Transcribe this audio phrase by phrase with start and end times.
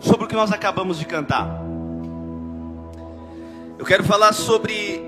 [0.00, 1.62] sobre o que nós acabamos de cantar.
[3.78, 5.02] Eu quero falar sobre.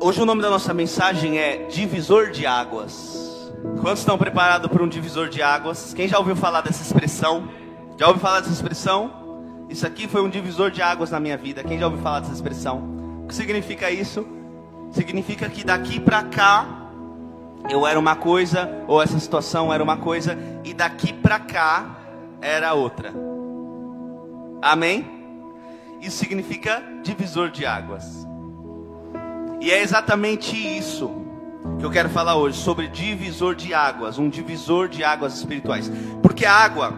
[0.00, 3.20] Hoje o nome da nossa mensagem é Divisor de Águas.
[3.80, 5.92] Quantos estão preparados para um divisor de águas?
[5.92, 7.48] Quem já ouviu falar dessa expressão?
[7.98, 9.10] Já ouviu falar dessa expressão?
[9.68, 11.62] Isso aqui foi um divisor de águas na minha vida.
[11.62, 13.22] Quem já ouviu falar dessa expressão?
[13.22, 14.26] O que significa isso?
[14.92, 16.66] Significa que daqui para cá
[17.68, 21.98] eu era uma coisa, ou essa situação era uma coisa, e daqui para cá
[22.40, 23.12] era outra.
[24.62, 25.06] Amém?
[26.00, 28.26] Isso significa divisor de águas.
[29.60, 31.10] E é exatamente isso
[31.78, 35.90] que eu quero falar hoje, sobre divisor de águas, um divisor de águas espirituais.
[36.22, 36.94] Porque a água,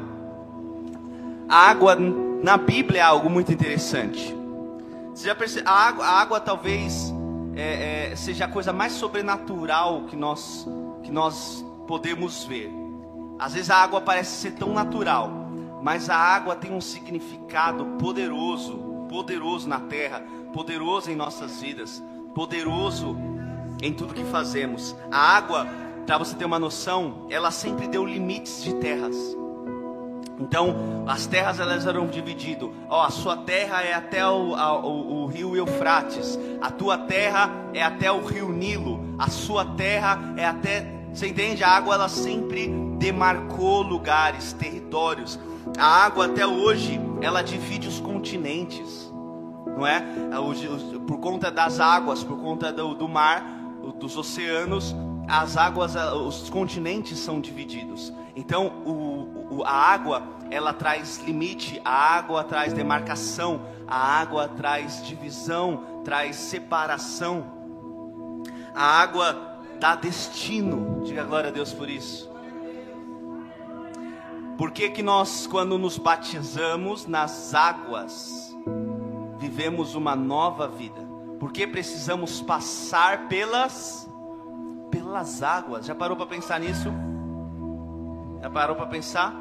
[1.48, 1.96] a água
[2.42, 4.36] na Bíblia é algo muito interessante.
[5.14, 7.12] Você já percebe, a água, a água talvez
[7.56, 10.66] é, é, seja a coisa mais sobrenatural que nós,
[11.02, 12.70] que nós podemos ver.
[13.38, 15.41] Às vezes a água parece ser tão natural,
[15.82, 22.02] mas a água tem um significado poderoso, poderoso na terra, poderoso em nossas vidas,
[22.34, 23.16] poderoso
[23.82, 24.94] em tudo que fazemos.
[25.10, 25.66] A água,
[26.06, 29.16] para você ter uma noção, ela sempre deu limites de terras.
[30.38, 32.68] Então, as terras elas eram divididas.
[32.88, 36.38] Ó, a sua terra é até o, a, o, o, rio Eufrates.
[36.60, 39.14] A tua terra é até o rio Nilo.
[39.18, 40.86] A sua terra é até.
[41.12, 41.62] Você entende?
[41.62, 42.68] A água ela sempre
[42.98, 45.38] demarcou lugares, territórios.
[45.78, 49.12] A água até hoje ela divide os continentes,
[49.66, 50.04] não é?
[51.06, 53.44] Por conta das águas, por conta do, do mar,
[53.98, 54.94] dos oceanos,
[55.28, 58.12] as águas, os continentes são divididos.
[58.34, 66.00] Então, o, a água, ela traz limite, a água traz demarcação, a água traz divisão,
[66.04, 67.44] traz separação.
[68.74, 71.02] A água dá destino.
[71.04, 72.31] Diga glória a Deus por isso.
[74.62, 78.56] Por que, que nós, quando nos batizamos nas águas,
[79.36, 81.00] vivemos uma nova vida?
[81.40, 84.08] Porque precisamos passar pelas
[84.88, 85.84] pelas águas.
[85.84, 86.92] Já parou para pensar nisso?
[88.40, 89.34] Já parou para pensar?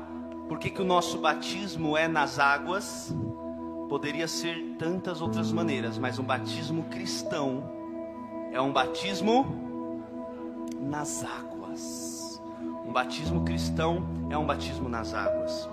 [0.50, 3.16] Por que, que o nosso batismo é nas águas?
[3.90, 7.70] Poderia ser tantas outras maneiras, mas um batismo cristão
[8.52, 9.46] é um batismo
[10.82, 11.51] nas águas.
[12.92, 15.70] Um batismo cristão é um batismo nas águas.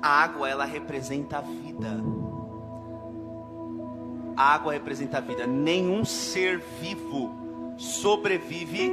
[0.00, 1.90] A água, ela representa a vida.
[4.34, 5.46] A água representa a vida.
[5.46, 8.90] Nenhum ser vivo sobrevive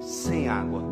[0.00, 0.84] sem água.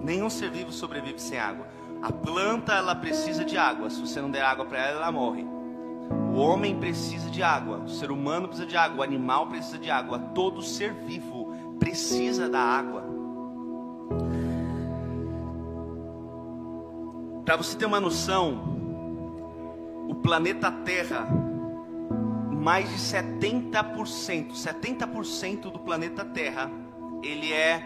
[0.00, 1.66] Nenhum ser vivo sobrevive sem água.
[2.00, 3.90] A planta ela precisa de água.
[3.90, 5.44] Se você não der água para ela, ela morre.
[6.34, 7.80] O homem precisa de água.
[7.80, 9.00] O ser humano precisa de água.
[9.00, 10.18] O animal precisa de água.
[10.18, 11.45] Todo ser vivo
[11.78, 13.04] precisa da água.
[17.44, 18.76] Para você ter uma noção,
[20.08, 21.26] o planeta Terra
[22.66, 26.68] mais de 70%, 70% do planeta Terra,
[27.22, 27.80] ele é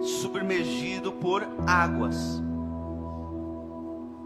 [0.00, 2.40] submergido por águas.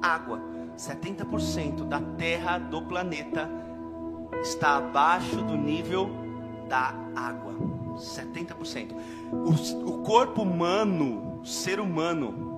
[0.02, 0.42] Água.
[0.76, 3.50] 70% da Terra do planeta
[4.42, 6.10] está abaixo do nível
[6.68, 7.77] da água.
[7.98, 8.92] 70%.
[9.32, 12.48] O, o corpo humano, o ser humano,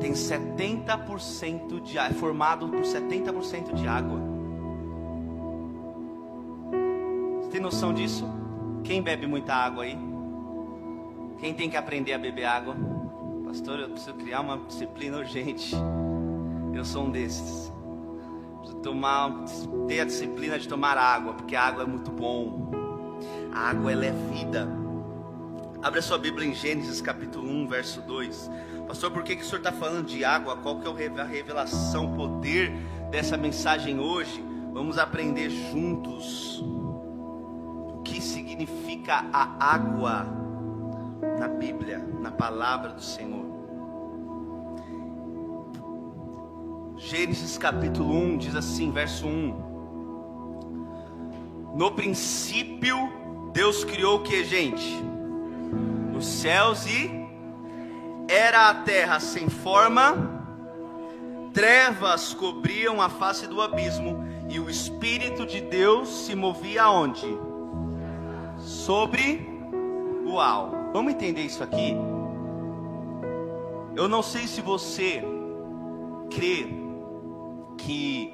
[0.00, 4.28] tem 70% de é formado por 70% de água.
[7.50, 8.24] tem noção disso?
[8.84, 9.98] Quem bebe muita água aí?
[11.38, 12.76] Quem tem que aprender a beber água?
[13.44, 15.74] Pastor, eu preciso criar uma disciplina urgente.
[16.72, 17.72] Eu sou um desses.
[18.58, 19.44] Preciso tomar,
[19.88, 22.70] ter a disciplina de tomar água, porque a água é muito bom.
[23.52, 24.68] A água ela é vida.
[25.82, 28.50] Abre a sua Bíblia em Gênesis capítulo 1, verso 2.
[28.86, 30.56] Pastor, por que, que o senhor está falando de água?
[30.56, 32.72] Qual que é a revelação, o poder
[33.10, 34.44] dessa mensagem hoje?
[34.72, 36.64] Vamos aprender juntos
[38.04, 40.26] que significa a água
[41.38, 43.46] na Bíblia, na palavra do Senhor.
[46.96, 49.68] Gênesis capítulo 1 diz assim, verso 1.
[51.76, 53.12] No princípio,
[53.52, 55.02] Deus criou o que, gente?
[56.16, 57.10] Os céus e
[58.28, 60.42] era a terra sem forma,
[61.52, 67.48] trevas cobriam a face do abismo, e o Espírito de Deus se movia aonde?
[68.58, 69.48] sobre
[70.26, 70.72] uau.
[70.92, 71.96] Vamos entender isso aqui?
[73.94, 75.22] Eu não sei se você
[76.30, 76.68] crê
[77.76, 78.32] que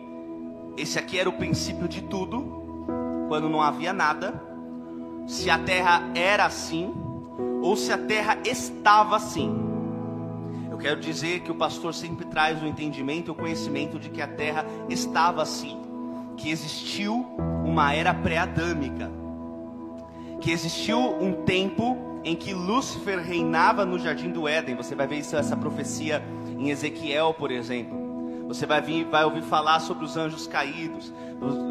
[0.77, 2.87] esse aqui era o princípio de tudo,
[3.29, 4.43] quando não havia nada,
[5.27, 6.93] se a terra era assim,
[7.63, 9.53] ou se a terra estava assim.
[10.71, 14.27] Eu quero dizer que o pastor sempre traz o entendimento, o conhecimento de que a
[14.27, 15.81] terra estava assim,
[16.37, 17.27] que existiu
[17.65, 19.11] uma era pré-adâmica,
[20.41, 24.75] que existiu um tempo em que Lúcifer reinava no jardim do Éden.
[24.75, 26.23] Você vai ver isso, essa profecia
[26.59, 28.05] em Ezequiel, por exemplo.
[28.49, 31.13] Você vai, vir, vai ouvir falar sobre os anjos caídos.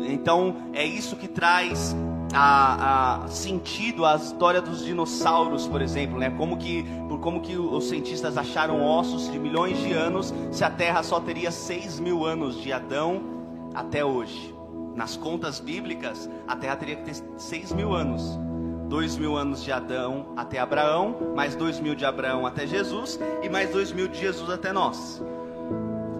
[0.08, 1.96] Então é isso que traz
[2.34, 6.32] a, a, sentido a história dos dinossauros, por exemplo, né?
[6.32, 10.70] Como que, por como que os cientistas acharam ossos de milhões de anos se a
[10.70, 13.22] Terra só teria 6 mil anos de Adão
[13.74, 14.54] até hoje.
[14.96, 18.40] Nas contas bíblicas, a Terra teria que ter 6 mil anos.
[18.90, 23.50] 2 mil anos de Adão até Abraão, mais 2 mil de Abraão até Jesus e
[23.50, 25.24] mais 2 mil de Jesus até nós.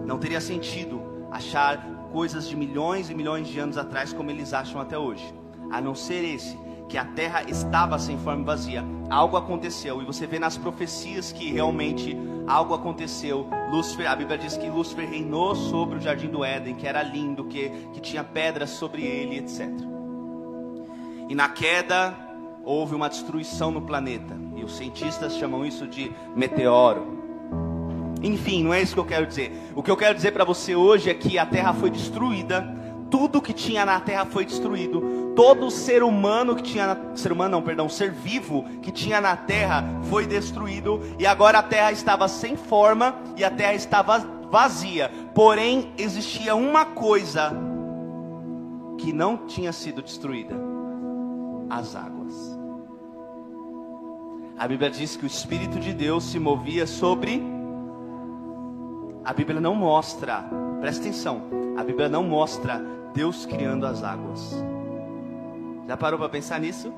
[0.06, 4.80] Não teria sentido achar coisas de milhões e milhões de anos atrás como eles acham
[4.80, 5.43] até hoje
[5.74, 6.56] a não ser esse,
[6.88, 8.84] que a terra estava sem forma e vazia.
[9.10, 12.16] Algo aconteceu, e você vê nas profecias que realmente
[12.46, 13.48] algo aconteceu.
[13.70, 17.44] Lúcifer, a Bíblia diz que Lúcifer reinou sobre o jardim do Éden, que era lindo,
[17.46, 19.68] que, que tinha pedras sobre ele, etc.
[21.28, 22.14] E na queda
[22.64, 27.24] houve uma destruição no planeta, e os cientistas chamam isso de meteoro.
[28.22, 29.52] Enfim, não é isso que eu quero dizer.
[29.74, 32.83] O que eu quero dizer para você hoje é que a terra foi destruída,
[33.14, 37.62] tudo que tinha na terra foi destruído todo ser humano que tinha, ser humano não,
[37.62, 42.56] perdão, ser vivo que tinha na terra foi destruído e agora a terra estava sem
[42.56, 44.18] forma e a terra estava
[44.50, 45.08] vazia.
[45.32, 47.52] Porém, existia uma coisa
[48.98, 50.56] que não tinha sido destruída:
[51.70, 52.34] as águas.
[54.58, 57.40] A Bíblia diz que o Espírito de Deus se movia sobre.
[59.24, 60.44] A Bíblia não mostra,
[60.80, 61.42] presta atenção,
[61.76, 62.84] a Bíblia não mostra
[63.14, 64.52] Deus criando as águas.
[65.86, 66.92] Já parou para pensar nisso?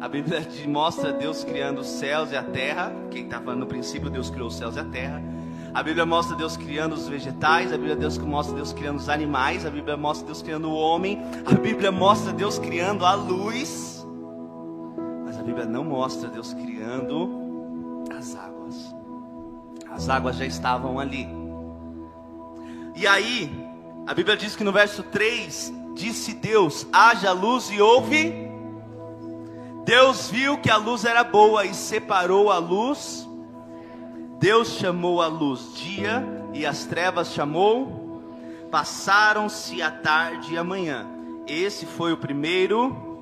[0.00, 2.92] A Bíblia mostra Deus criando os céus e a terra.
[3.10, 5.22] Quem está falando no princípio, Deus criou os céus e a terra.
[5.72, 9.64] A Bíblia mostra Deus criando os vegetais, a Bíblia Deus mostra Deus criando os animais,
[9.64, 14.04] a Bíblia mostra Deus criando o homem, a Bíblia mostra Deus criando a luz.
[15.24, 18.96] Mas a Bíblia não mostra Deus criando as águas.
[19.92, 21.28] As águas já estavam ali.
[22.96, 23.59] E aí,
[24.10, 28.32] a Bíblia diz que no verso 3 Disse Deus: haja luz e houve.
[29.84, 33.28] Deus viu que a luz era boa e separou a luz.
[34.38, 36.24] Deus chamou a luz dia
[36.54, 38.22] e as trevas chamou.
[38.70, 41.06] Passaram-se a tarde e a manhã.
[41.46, 43.20] Esse foi o primeiro.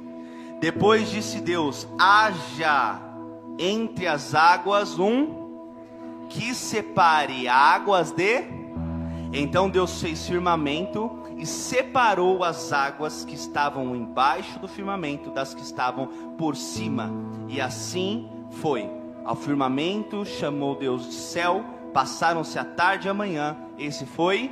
[0.60, 3.00] Depois disse Deus: haja
[3.58, 8.57] entre as águas um que separe águas de.
[9.32, 15.62] Então Deus fez firmamento e separou as águas que estavam embaixo do firmamento das que
[15.62, 17.10] estavam por cima.
[17.48, 18.90] E assim foi.
[19.24, 23.56] Ao firmamento chamou Deus de céu, passaram-se a tarde e a manhã.
[23.78, 24.50] Esse foi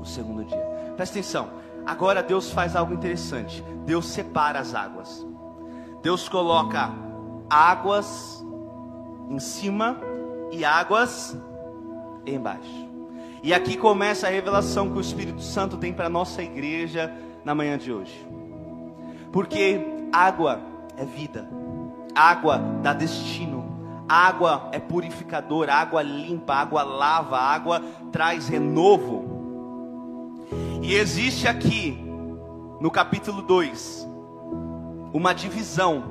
[0.00, 0.58] o segundo dia.
[0.96, 1.50] Presta atenção.
[1.84, 3.62] Agora Deus faz algo interessante.
[3.84, 5.26] Deus separa as águas.
[6.02, 6.90] Deus coloca
[7.50, 8.44] águas
[9.28, 9.98] em cima
[10.50, 11.36] e águas
[12.26, 12.83] embaixo.
[13.44, 17.12] E aqui começa a revelação que o Espírito Santo tem para a nossa igreja
[17.44, 18.26] na manhã de hoje.
[19.30, 20.62] Porque água
[20.96, 21.46] é vida,
[22.14, 30.46] água dá destino, água é purificador, água limpa, água lava, água traz renovo.
[30.80, 32.02] E existe aqui,
[32.80, 34.08] no capítulo 2,
[35.12, 36.02] uma divisão: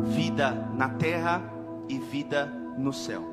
[0.00, 1.42] vida na terra
[1.88, 2.44] e vida
[2.76, 3.31] no céu.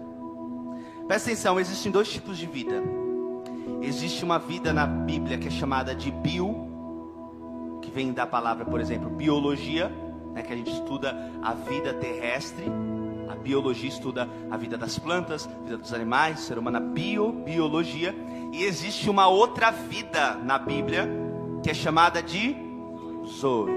[1.10, 2.84] Presta atenção, existem dois tipos de vida.
[3.82, 6.68] Existe uma vida na Bíblia que é chamada de bio,
[7.82, 9.92] que vem da palavra, por exemplo, biologia,
[10.36, 12.66] né, que a gente estuda a vida terrestre.
[13.28, 18.14] A biologia estuda a vida das plantas, a vida dos animais, ser humano, bio, biologia.
[18.54, 21.10] E existe uma outra vida na Bíblia
[21.64, 22.56] que é chamada de
[23.26, 23.72] Zoe,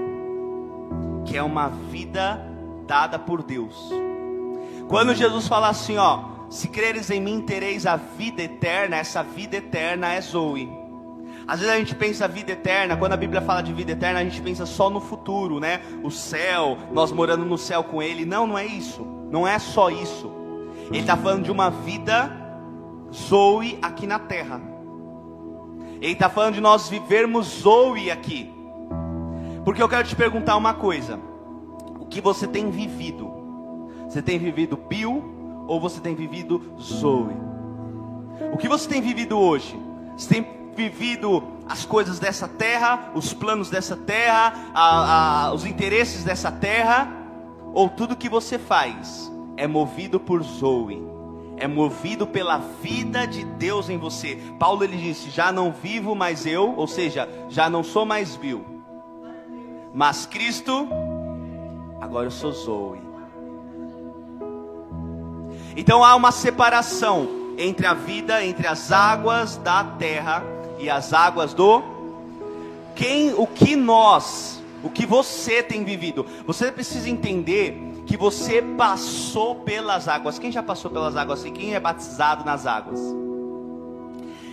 [1.25, 2.39] que é uma vida
[2.85, 3.89] dada por Deus.
[4.87, 8.97] Quando Jesus fala assim, ó, se creres em mim, tereis a vida eterna.
[8.97, 10.69] Essa vida eterna é Zoe.
[11.47, 14.23] Às vezes a gente pensa vida eterna, quando a Bíblia fala de vida eterna, a
[14.23, 15.81] gente pensa só no futuro, né?
[16.03, 18.23] O céu, nós morando no céu com Ele.
[18.23, 19.03] Não, não é isso.
[19.31, 20.31] Não é só isso.
[20.89, 22.31] Ele está falando de uma vida
[23.11, 24.61] Zoe aqui na terra.
[25.99, 28.53] Ele está falando de nós vivermos Zoe aqui.
[29.65, 31.19] Porque eu quero te perguntar uma coisa:
[31.99, 33.33] o que você tem vivido?
[34.07, 35.32] Você tem vivido Bill
[35.67, 37.35] ou você tem vivido Zoe?
[38.51, 39.79] O que você tem vivido hoje?
[40.17, 46.23] Você tem vivido as coisas dessa terra, os planos dessa terra, a, a, os interesses
[46.23, 47.07] dessa terra,
[47.73, 51.01] ou tudo que você faz é movido por Zoe,
[51.57, 54.37] é movido pela vida de Deus em você.
[54.59, 58.65] Paulo ele disse: Já não vivo mais eu, ou seja, já não sou mais vil,
[59.93, 60.87] mas Cristo,
[62.01, 63.12] agora eu sou Zoe.
[65.75, 70.43] Então há uma separação entre a vida, entre as águas da terra
[70.79, 71.83] e as águas do
[72.95, 76.25] quem, o que nós, o que você tem vivido.
[76.45, 77.75] Você precisa entender
[78.05, 80.37] que você passou pelas águas.
[80.37, 81.43] Quem já passou pelas águas?
[81.45, 82.99] E quem é batizado nas águas?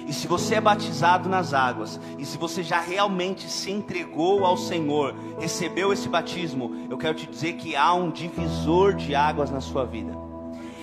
[0.06, 4.56] E se você é batizado nas águas, e se você já realmente se entregou ao
[4.56, 9.60] Senhor, recebeu esse batismo, eu quero te dizer que há um divisor de águas na
[9.60, 10.29] sua vida.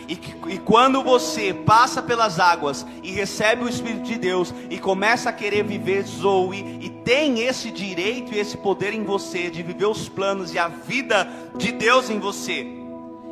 [0.08, 4.80] E, que, e quando você passa pelas águas e recebe o Espírito de Deus e
[4.80, 9.62] começa a querer viver Zoe e tem esse direito e esse poder em você de
[9.62, 12.66] viver os planos e a vida de Deus em você,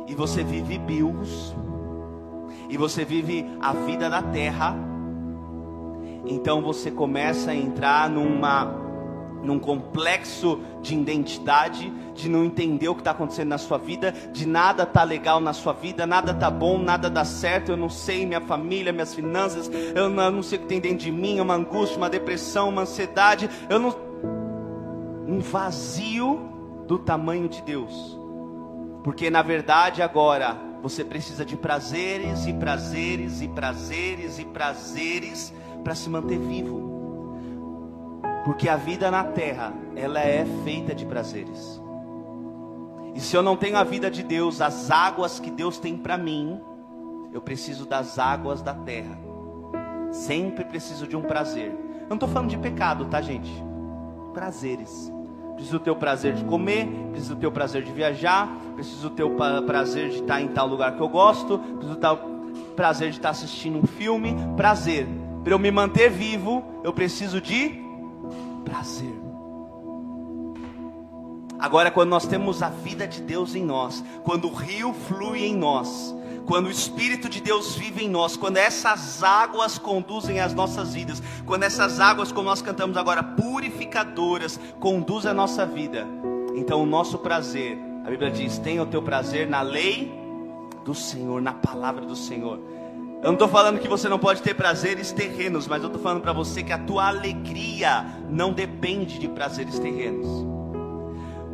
[0.06, 1.54] e você vive bios,
[2.68, 4.76] e você vive a vida da terra,
[6.26, 8.85] então você começa a entrar numa
[9.42, 14.46] num complexo de identidade, de não entender o que está acontecendo na sua vida, de
[14.46, 18.26] nada tá legal na sua vida, nada tá bom, nada dá certo, eu não sei
[18.26, 21.38] minha família, minhas finanças, eu não, eu não sei o que tem dentro de mim,
[21.38, 23.94] é uma angústia, uma depressão, uma ansiedade, eu não
[25.28, 26.40] um vazio
[26.86, 28.16] do tamanho de Deus.
[29.02, 35.52] Porque na verdade agora você precisa de prazeres e prazeres e prazeres e prazeres
[35.82, 36.95] para se manter vivo.
[38.46, 41.82] Porque a vida na terra, ela é feita de prazeres.
[43.12, 46.16] E se eu não tenho a vida de Deus, as águas que Deus tem para
[46.16, 46.60] mim,
[47.32, 49.18] eu preciso das águas da terra.
[50.12, 51.72] Sempre preciso de um prazer.
[52.02, 53.50] Eu não estou falando de pecado, tá, gente?
[54.32, 55.12] Prazeres.
[55.56, 59.34] Preciso ter o prazer de comer, preciso ter o prazer de viajar, preciso ter o
[59.66, 62.18] prazer de estar em tal lugar que eu gosto, preciso ter o
[62.76, 64.36] prazer de estar assistindo um filme.
[64.56, 65.04] Prazer.
[65.42, 67.85] Para eu me manter vivo, eu preciso de
[68.68, 69.14] prazer.
[71.58, 75.56] Agora, quando nós temos a vida de Deus em nós, quando o rio flui em
[75.56, 80.94] nós, quando o Espírito de Deus vive em nós, quando essas águas conduzem as nossas
[80.94, 86.06] vidas, quando essas águas, como nós cantamos agora, purificadoras, conduzem a nossa vida,
[86.54, 90.12] então o nosso prazer, a Bíblia diz: tenha o teu prazer na lei
[90.84, 92.60] do Senhor, na palavra do Senhor.
[93.22, 96.20] Eu não estou falando que você não pode ter prazeres terrenos, mas eu estou falando
[96.20, 100.46] para você que a tua alegria não depende de prazeres terrenos.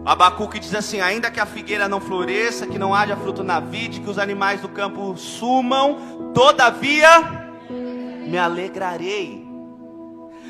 [0.05, 4.01] Abacuque diz assim: ainda que a figueira não floresça, que não haja fruto na vide,
[4.01, 9.42] que os animais do campo sumam, todavia me alegrarei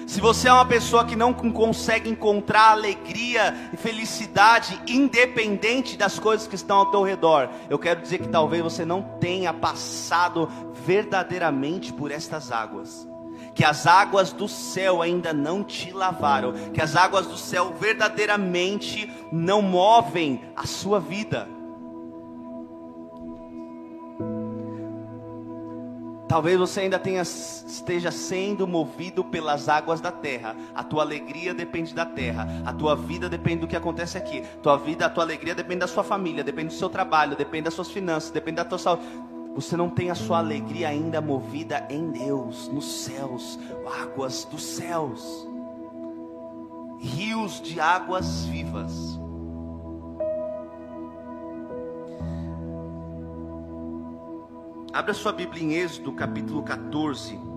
[0.07, 6.47] se você é uma pessoa que não consegue encontrar alegria e felicidade independente das coisas
[6.47, 10.49] que estão ao teu redor, eu quero dizer que talvez você não tenha passado
[10.85, 13.09] verdadeiramente por estas águas.
[13.55, 19.11] Que as águas do céu ainda não te lavaram, que as águas do céu verdadeiramente
[19.31, 21.47] não movem a sua vida.
[26.33, 30.57] Talvez você ainda tenha, esteja sendo movido pelas águas da terra.
[30.75, 32.49] A tua alegria depende da terra.
[32.65, 34.43] A tua vida depende do que acontece aqui.
[34.63, 37.75] Tua vida, a tua alegria depende da sua família, depende do seu trabalho, depende das
[37.75, 39.03] suas finanças, depende da tua saúde.
[39.55, 43.59] Você não tem a sua alegria ainda movida em Deus, nos céus,
[44.01, 45.47] águas dos céus,
[46.99, 49.21] rios de águas vivas.
[54.93, 57.52] Abra sua Bíblia em Êxodo, capítulo 14.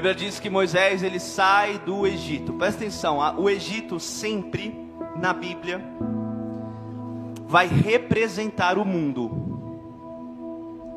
[0.00, 2.54] Bíblia diz que Moisés ele sai do Egito.
[2.54, 5.84] Presta atenção, o Egito sempre na Bíblia
[7.46, 9.30] vai representar o mundo.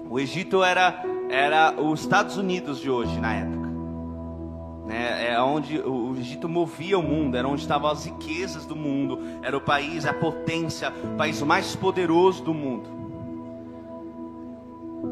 [0.10, 3.68] O Egito era era os Estados Unidos de hoje na época.
[4.86, 5.34] Né?
[5.34, 9.58] É onde o Egito movia o mundo, era onde estavam as riquezas do mundo, era
[9.58, 12.90] o país, a potência, o país mais poderoso do mundo.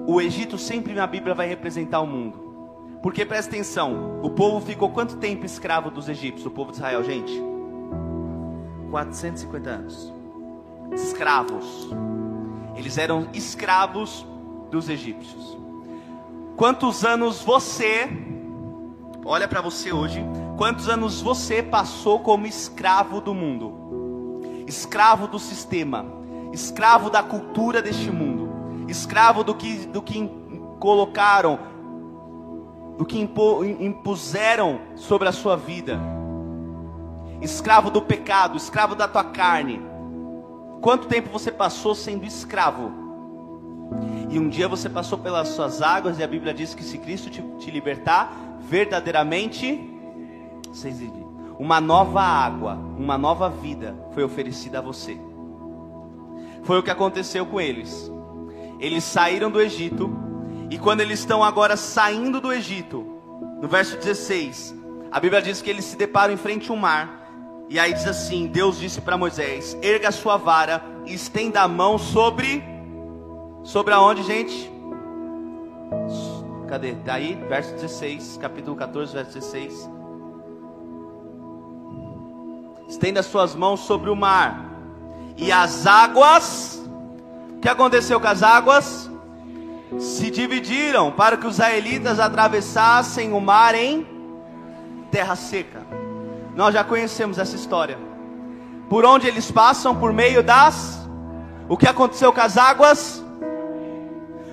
[0.08, 2.41] O Egito sempre na Bíblia vai representar o mundo.
[3.02, 7.04] Porque presta atenção, o povo ficou quanto tempo escravo dos egípcios, o povo de Israel,
[7.04, 7.34] gente?
[8.92, 10.14] 450 anos.
[10.92, 11.90] Escravos.
[12.76, 14.26] Eles eram escravos
[14.70, 15.58] dos egípcios.
[16.56, 18.08] Quantos anos você,
[19.26, 20.24] olha para você hoje,
[20.62, 24.44] Quantos anos você passou como escravo do mundo?
[24.68, 26.06] Escravo do sistema,
[26.54, 30.30] escravo da cultura deste mundo, escravo do que, do que
[30.80, 31.58] colocaram,
[32.98, 36.00] do que impuseram sobre a sua vida,
[37.42, 39.82] escravo do pecado, escravo da tua carne.
[40.82, 42.92] Quanto tempo você passou sendo escravo?
[44.30, 47.30] E um dia você passou pelas suas águas, e a Bíblia diz que se Cristo
[47.30, 48.32] te, te libertar,
[48.62, 49.90] verdadeiramente,
[51.60, 55.18] uma nova água, uma nova vida foi oferecida a você.
[56.64, 58.12] Foi o que aconteceu com eles.
[58.80, 60.10] Eles saíram do Egito,
[60.72, 63.06] e quando eles estão agora saindo do Egito,
[63.62, 64.74] no verso 16,
[65.12, 67.20] a Bíblia diz que eles se deparam em frente a um mar.
[67.70, 71.68] E aí diz assim: Deus disse para Moisés: erga a sua vara e estenda a
[71.68, 72.64] mão sobre
[73.64, 74.72] Sobre aonde, gente?
[76.68, 76.94] Cadê?
[76.94, 79.90] Daí, tá verso 16, capítulo 14, verso 16.
[82.88, 84.66] Estenda suas mãos sobre o mar,
[85.38, 86.82] e as águas.
[87.58, 89.10] O que aconteceu com as águas?
[90.00, 94.08] Se dividiram para que os israelitas atravessassem o mar em
[95.12, 95.82] terra seca.
[96.56, 97.98] Nós já conhecemos essa história.
[98.90, 99.96] Por onde eles passam?
[99.96, 101.08] Por meio das.
[101.68, 103.24] O que aconteceu com as águas?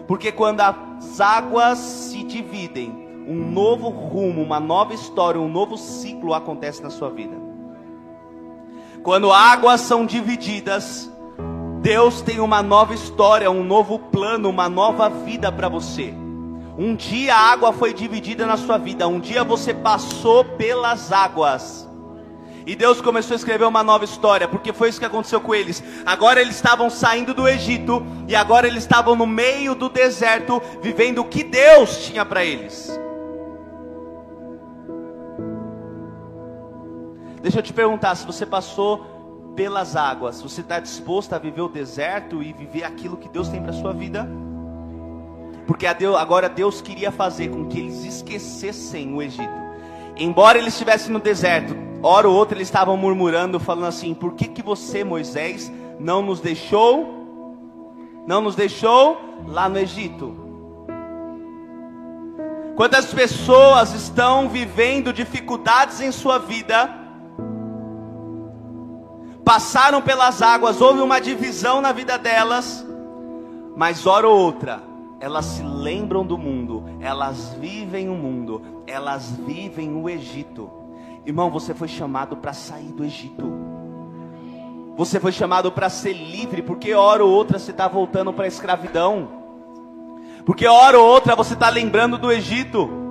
[0.06, 6.32] Porque quando as águas se dividem, um novo rumo, uma nova história, um novo ciclo
[6.32, 7.36] acontece na sua vida.
[9.02, 11.10] Quando águas são divididas,
[11.80, 16.12] Deus tem uma nova história, um novo plano, uma nova vida para você.
[16.76, 21.88] Um dia a água foi dividida na sua vida, um dia você passou pelas águas.
[22.66, 25.82] E Deus começou a escrever uma nova história, porque foi isso que aconteceu com eles.
[26.04, 31.20] Agora eles estavam saindo do Egito e agora eles estavam no meio do deserto, vivendo
[31.20, 32.90] o que Deus tinha para eles.
[37.40, 39.17] Deixa eu te perguntar, se você passou
[39.58, 43.60] pelas águas, você está disposto a viver o deserto e viver aquilo que Deus tem
[43.60, 44.24] para sua vida?
[45.66, 49.50] Porque agora Deus queria fazer com que eles esquecessem o Egito.
[50.16, 54.46] Embora eles estivessem no deserto, Hora ou outra eles estavam murmurando, falando assim: Por que,
[54.46, 57.26] que você, Moisés, não nos deixou?
[58.28, 60.36] Não nos deixou lá no Egito?
[62.76, 67.07] Quantas pessoas estão vivendo dificuldades em sua vida?
[69.48, 72.86] Passaram pelas águas, houve uma divisão na vida delas,
[73.74, 74.82] mas hora ou outra
[75.18, 80.70] elas se lembram do mundo, elas vivem o mundo, elas vivem o Egito.
[81.24, 83.50] Irmão, você foi chamado para sair do Egito.
[84.98, 88.48] Você foi chamado para ser livre, porque hora ou outra você está voltando para a
[88.48, 89.30] escravidão.
[90.44, 93.07] Porque hora ou outra você está lembrando do Egito.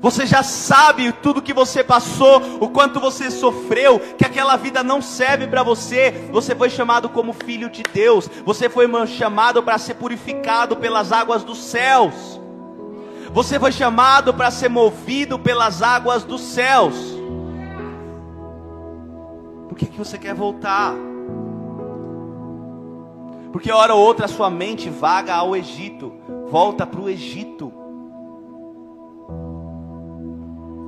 [0.00, 5.02] Você já sabe tudo que você passou, o quanto você sofreu, que aquela vida não
[5.02, 6.28] serve para você.
[6.30, 8.28] Você foi chamado como filho de Deus.
[8.44, 12.40] Você foi chamado para ser purificado pelas águas dos céus.
[13.32, 16.94] Você foi chamado para ser movido pelas águas dos céus.
[19.68, 20.94] Por que, que você quer voltar?
[23.52, 26.12] Porque hora ou outra a sua mente vaga ao Egito,
[26.48, 27.77] volta para o Egito.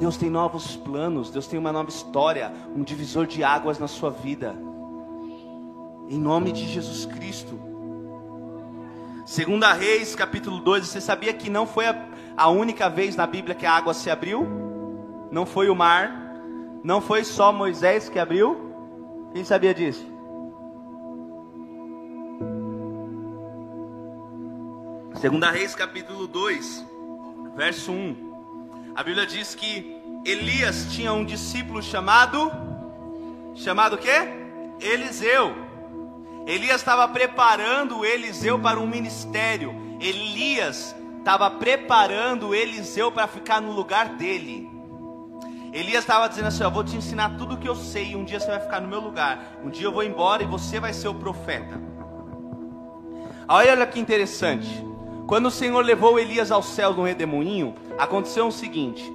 [0.00, 4.10] Deus tem novos planos, Deus tem uma nova história, um divisor de águas na sua
[4.10, 4.56] vida.
[6.08, 7.60] Em nome de Jesus Cristo.
[9.24, 12.10] Segunda Reis, capítulo 2, você sabia que não foi a
[12.40, 14.48] a única vez na Bíblia que a água se abriu?
[15.30, 16.10] Não foi o mar,
[16.82, 18.72] não foi só Moisés que abriu?
[19.34, 20.06] Quem sabia disso?
[25.16, 26.86] Segunda Reis capítulo 2,
[27.54, 28.30] verso 1.
[28.94, 32.50] A Bíblia diz que Elias tinha um discípulo chamado
[33.55, 34.29] chamado quê?
[34.81, 35.55] Eliseu.
[36.46, 39.74] Elias estava preparando Eliseu para um ministério.
[40.00, 44.68] Elias estava preparando Eliseu para ficar no lugar dele.
[45.72, 48.24] Elias estava dizendo assim: Eu vou te ensinar tudo o que eu sei, e um
[48.24, 49.59] dia você vai ficar no meu lugar.
[49.62, 51.81] Um dia eu vou embora e você vai ser o profeta.
[53.46, 54.89] Olha que interessante.
[55.31, 59.14] Quando o Senhor levou Elias ao céu no redemoinho, aconteceu o seguinte.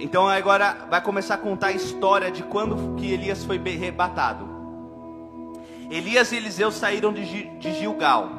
[0.00, 4.48] Então agora vai começar a contar a história de quando que Elias foi arrebatado.
[5.88, 8.30] Elias e Eliseu saíram de Gilgal.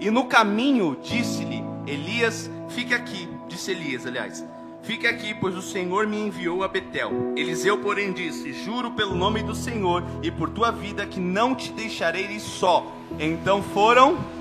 [0.00, 4.42] E no caminho disse-lhe Elias, fique aqui, disse Elias, aliás.
[4.80, 7.34] Fique aqui, pois o Senhor me enviou a Betel.
[7.36, 11.70] Eliseu, porém, disse: Juro pelo nome do Senhor e por tua vida que não te
[11.70, 12.90] deixarei só.
[13.18, 14.39] Então foram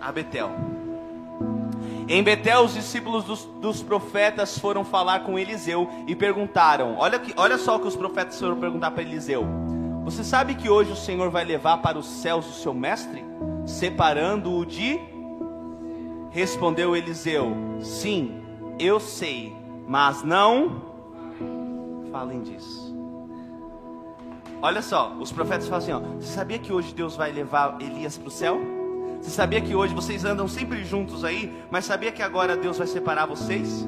[0.00, 0.50] a Betel.
[2.08, 7.32] Em Betel, os discípulos dos, dos, profetas foram falar com Eliseu e perguntaram: olha, que,
[7.36, 9.46] olha só o que os profetas foram perguntar para Eliseu.
[10.04, 13.24] Você sabe que hoje o Senhor vai levar para os céus o seu mestre,
[13.64, 14.98] separando-o de.
[16.30, 18.42] Respondeu Eliseu: Sim,
[18.76, 19.54] eu sei,
[19.86, 20.82] mas não
[22.10, 22.90] falem disso.
[24.60, 28.18] Olha só, os profetas falam assim: ó, Você sabia que hoje Deus vai levar Elias
[28.18, 28.79] para o céu?
[29.20, 32.86] Você sabia que hoje vocês andam sempre juntos aí, mas sabia que agora Deus vai
[32.86, 33.86] separar vocês?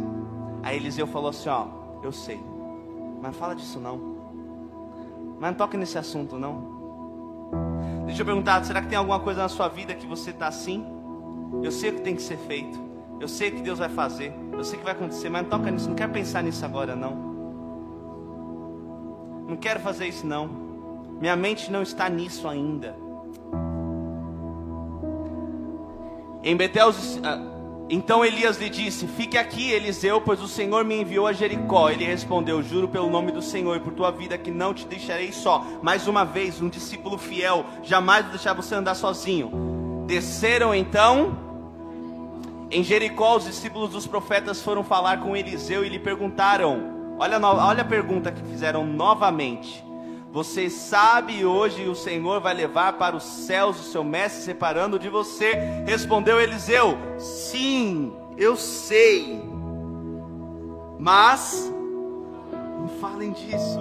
[0.63, 1.67] Aí Eliseu falou assim: Ó,
[2.03, 2.41] eu sei,
[3.21, 4.13] mas fala disso não.
[5.41, 6.83] Mas não toque nesse assunto, não.
[8.07, 10.85] Deixa eu perguntar: será que tem alguma coisa na sua vida que você está assim?
[11.63, 12.79] Eu sei o que tem que ser feito.
[13.19, 14.33] Eu sei o que Deus vai fazer.
[14.53, 15.89] Eu sei o que vai acontecer, mas não toca nisso.
[15.89, 17.33] Não quero pensar nisso agora, não.
[19.49, 20.49] Não quero fazer isso, não.
[21.21, 22.97] Minha mente não está nisso ainda.
[26.45, 26.91] Em Betel,
[27.23, 27.39] ah,
[27.89, 31.91] então Elias lhe disse: Fique aqui, Eliseu, pois o Senhor me enviou a Jericó.
[31.91, 35.31] Ele respondeu: Juro pelo nome do Senhor e por tua vida que não te deixarei
[35.31, 35.65] só.
[35.83, 40.05] Mais uma vez, um discípulo fiel, jamais vou deixar você andar sozinho.
[40.07, 41.39] Desceram então.
[42.71, 47.83] Em Jericó, os discípulos dos profetas foram falar com Eliseu e lhe perguntaram: Olha, olha
[47.83, 49.85] a pergunta que fizeram novamente.
[50.33, 55.11] Você sabe hoje o Senhor vai levar para os céus o seu mestre separando de
[55.11, 55.53] você?
[55.87, 59.43] Respondeu Eliseu: Sim, eu sei.
[60.99, 61.71] Mas
[62.51, 63.79] não falem disso.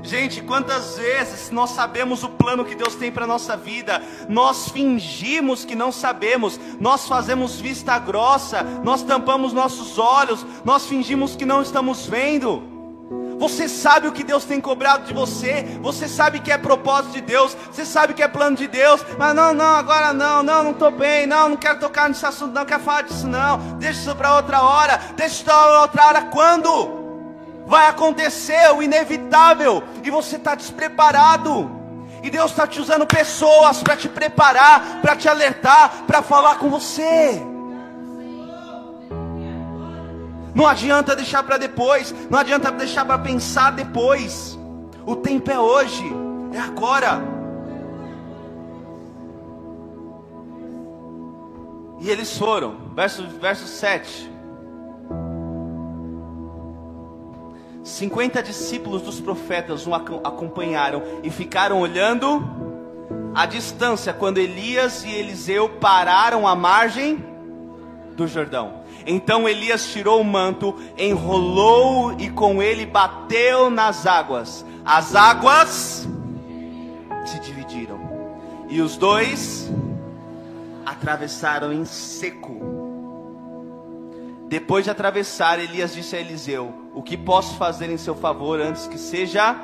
[0.00, 5.64] Gente, quantas vezes nós sabemos o plano que Deus tem para nossa vida, nós fingimos
[5.64, 11.60] que não sabemos, nós fazemos vista grossa, nós tampamos nossos olhos, nós fingimos que não
[11.60, 12.69] estamos vendo.
[13.40, 15.66] Você sabe o que Deus tem cobrado de você.
[15.80, 17.56] Você sabe que é propósito de Deus.
[17.72, 19.02] Você sabe que é plano de Deus.
[19.16, 21.26] Mas não, não, agora não, não, não estou bem.
[21.26, 23.56] Não, não quero tocar nesse assunto, não quero falar disso, não.
[23.78, 25.00] Deixa isso para outra hora.
[25.16, 26.22] Deixa isso para outra hora.
[26.24, 27.00] Quando?
[27.66, 29.82] Vai acontecer o inevitável.
[30.04, 31.70] E você está despreparado.
[32.22, 36.68] E Deus está te usando pessoas para te preparar, para te alertar, para falar com
[36.68, 37.40] você.
[40.54, 44.58] Não adianta deixar para depois, não adianta deixar para pensar depois.
[45.06, 46.04] O tempo é hoje,
[46.52, 47.20] é agora.
[52.00, 54.30] E eles foram, verso, verso 7.
[57.82, 62.42] 50 discípulos dos profetas o acompanharam e ficaram olhando
[63.34, 67.24] à distância quando Elias e Eliseu pararam à margem
[68.16, 68.79] do Jordão.
[69.06, 74.64] Então Elias tirou o manto, enrolou e com ele bateu nas águas.
[74.84, 76.08] As águas
[77.26, 78.00] se dividiram
[78.68, 79.70] e os dois
[80.84, 82.60] atravessaram em seco.
[84.48, 88.88] Depois de atravessar, Elias disse a Eliseu: O que posso fazer em seu favor antes
[88.88, 89.56] que seja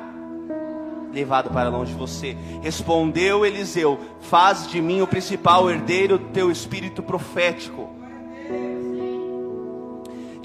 [1.12, 2.37] levado para longe de você?
[2.62, 7.95] Respondeu Eliseu: Faz de mim o principal herdeiro do teu espírito profético.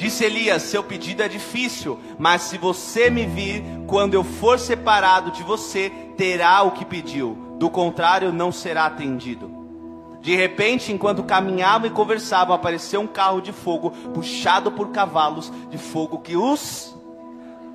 [0.01, 5.29] Disse Elias: Seu pedido é difícil, mas se você me vir quando eu for separado
[5.29, 7.37] de você, terá o que pediu.
[7.59, 9.51] Do contrário, não será atendido.
[10.19, 15.77] De repente, enquanto caminhavam e conversavam, apareceu um carro de fogo, puxado por cavalos de
[15.77, 16.97] fogo que os.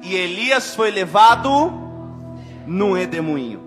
[0.02, 1.72] E Elias foi levado
[2.66, 3.62] num redemoinho.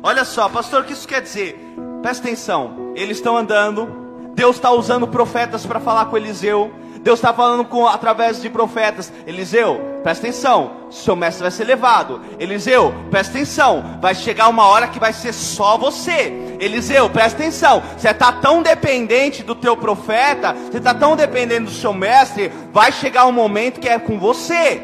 [0.00, 1.58] Olha só, pastor, o que isso quer dizer?
[2.02, 2.92] Presta atenção.
[2.94, 4.32] Eles estão andando.
[4.36, 6.83] Deus está usando profetas para falar com Eliseu.
[7.04, 9.12] Deus está falando com, através de profetas.
[9.26, 12.18] Eliseu, presta atenção, seu mestre vai ser levado.
[12.38, 16.32] Eliseu, presta atenção, vai chegar uma hora que vai ser só você.
[16.58, 21.70] Eliseu, presta atenção, você está tão dependente do teu profeta, você está tão dependente do
[21.70, 24.80] seu mestre, vai chegar um momento que é com você.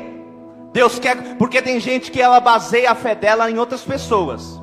[0.74, 4.59] Deus quer, porque tem gente que ela baseia a fé dela em outras pessoas.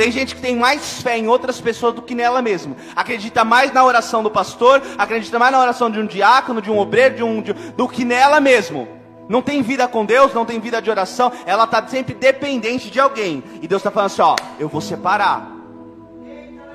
[0.00, 2.74] Tem gente que tem mais fé em outras pessoas do que nela mesma.
[2.96, 6.78] Acredita mais na oração do pastor, acredita mais na oração de um diácono, de um
[6.78, 8.88] obreiro, de um, de, do que nela mesmo.
[9.28, 12.98] Não tem vida com Deus, não tem vida de oração, ela está sempre dependente de
[12.98, 13.44] alguém.
[13.60, 15.52] E Deus está falando assim: ó, eu vou separar,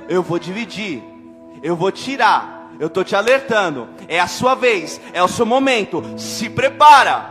[0.08, 1.04] eu vou dividir,
[1.64, 3.90] eu vou tirar, eu estou te alertando.
[4.08, 6.04] É a sua vez, é o seu momento.
[6.16, 7.28] Se prepara.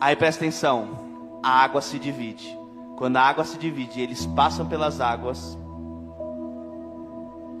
[0.00, 2.55] Aí presta atenção: a água se divide.
[2.96, 5.56] Quando a água se divide eles passam pelas águas,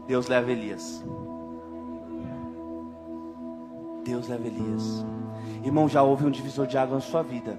[0.06, 1.04] Deus leva Elias.
[4.04, 5.04] Deus leva Elias.
[5.62, 7.56] Irmão, já houve um divisor de água na sua vida.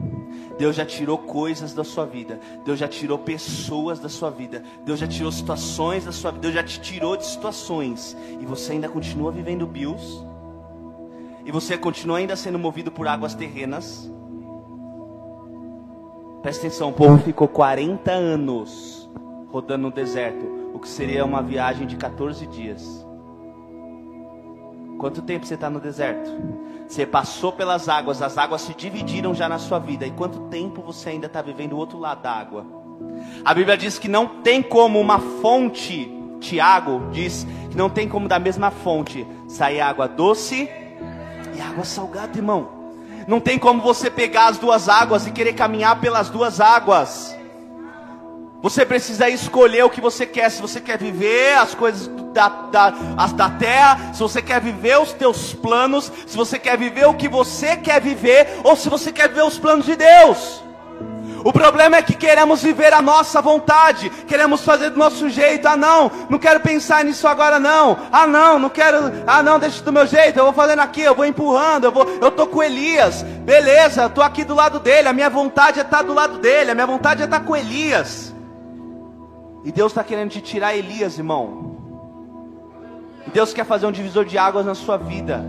[0.57, 2.39] Deus já tirou coisas da sua vida.
[2.65, 4.63] Deus já tirou pessoas da sua vida.
[4.85, 6.41] Deus já tirou situações da sua vida.
[6.41, 8.15] Deus já te tirou de situações.
[8.39, 10.25] E você ainda continua vivendo bios.
[11.45, 14.09] E você continua ainda sendo movido por águas terrenas.
[16.41, 19.09] Presta atenção, o povo ficou 40 anos
[19.49, 20.45] rodando no deserto.
[20.73, 23.05] O que seria uma viagem de 14 dias.
[24.99, 26.29] Quanto tempo você está no deserto?
[26.87, 30.05] Você passou pelas águas, as águas se dividiram já na sua vida.
[30.05, 32.65] E quanto tempo você ainda está vivendo o outro lado da água?
[33.43, 38.27] A Bíblia diz que não tem como uma fonte, Tiago diz que não tem como
[38.27, 40.69] da mesma fonte sair água doce
[41.55, 42.76] e água salgada, irmão.
[43.27, 47.35] Não tem como você pegar as duas águas e querer caminhar pelas duas águas.
[48.61, 50.49] Você precisa escolher o que você quer.
[50.49, 54.97] Se você quer viver as coisas da, da, as da terra, se você quer viver
[54.99, 59.11] os teus planos, se você quer viver o que você quer viver, ou se você
[59.11, 60.63] quer viver os planos de Deus.
[61.47, 65.65] O problema é que queremos viver a nossa vontade, queremos fazer do nosso jeito.
[65.65, 67.97] Ah, não, não quero pensar nisso agora, não.
[68.11, 68.97] Ah, não, não quero.
[69.25, 70.37] Ah, não, deixa do meu jeito.
[70.37, 71.85] Eu vou fazendo aqui, eu vou empurrando.
[71.85, 72.05] Eu vou.
[72.19, 74.03] Eu tô com Elias, beleza?
[74.03, 75.07] Eu tô aqui do lado dele.
[75.07, 76.71] A minha vontade é estar do lado dele.
[76.71, 78.35] A minha vontade é estar com Elias.
[79.63, 81.77] E Deus está querendo te tirar Elias, irmão.
[83.25, 85.45] E Deus quer fazer um divisor de águas na sua vida.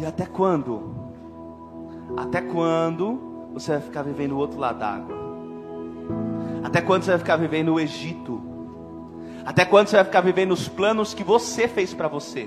[0.00, 0.96] E até quando?
[2.16, 5.16] Até quando você vai ficar vivendo o outro lado da água?
[6.62, 8.38] Até quando você vai ficar vivendo o Egito?
[9.46, 12.46] Até quando você vai ficar vivendo os planos que você fez para você?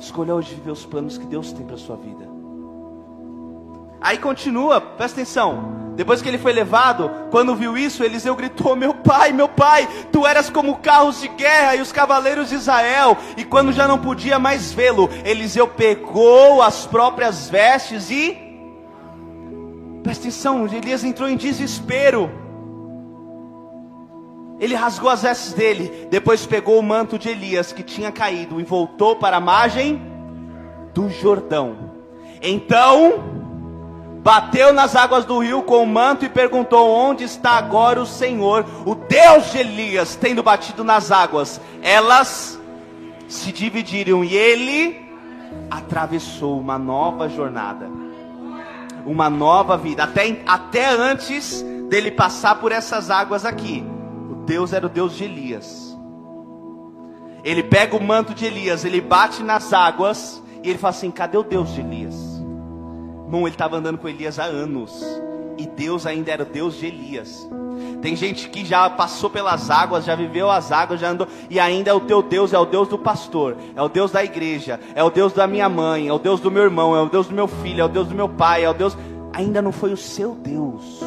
[0.00, 2.27] Escolha hoje viver os planos que Deus tem para sua vida.
[4.00, 5.78] Aí continua, presta atenção.
[5.98, 10.24] Depois que ele foi levado, quando viu isso, Eliseu gritou: Meu pai, meu pai, tu
[10.24, 13.16] eras como carros de guerra e os cavaleiros de Israel.
[13.36, 18.38] E quando já não podia mais vê-lo, Eliseu pegou as próprias vestes e.
[20.04, 22.30] Presta atenção, Elias entrou em desespero.
[24.60, 28.64] Ele rasgou as vestes dele, depois pegou o manto de Elias que tinha caído e
[28.64, 30.00] voltou para a margem
[30.94, 31.76] do Jordão.
[32.40, 33.37] Então
[34.28, 38.62] bateu nas águas do rio com o manto e perguntou: Onde está agora o Senhor,
[38.84, 41.58] o Deus de Elias, tendo batido nas águas?
[41.80, 42.60] Elas
[43.26, 45.08] se dividiram e ele
[45.70, 47.88] atravessou uma nova jornada,
[49.06, 53.82] uma nova vida, até, até antes dele passar por essas águas aqui.
[54.30, 55.96] O Deus era o Deus de Elias.
[57.42, 61.38] Ele pega o manto de Elias, ele bate nas águas e ele fala assim: Cadê
[61.38, 62.27] o Deus de Elias?
[63.28, 65.04] Irmão, ele estava andando com Elias há anos.
[65.58, 67.46] E Deus ainda era o Deus de Elias.
[68.00, 71.90] Tem gente que já passou pelas águas, já viveu as águas, já andou, e ainda
[71.90, 75.04] é o teu Deus, é o Deus do pastor, é o Deus da igreja, é
[75.04, 77.34] o Deus da minha mãe, é o Deus do meu irmão, é o Deus do
[77.34, 78.96] meu filho, é o Deus do meu pai, é o Deus.
[79.34, 81.00] Ainda não foi o seu Deus.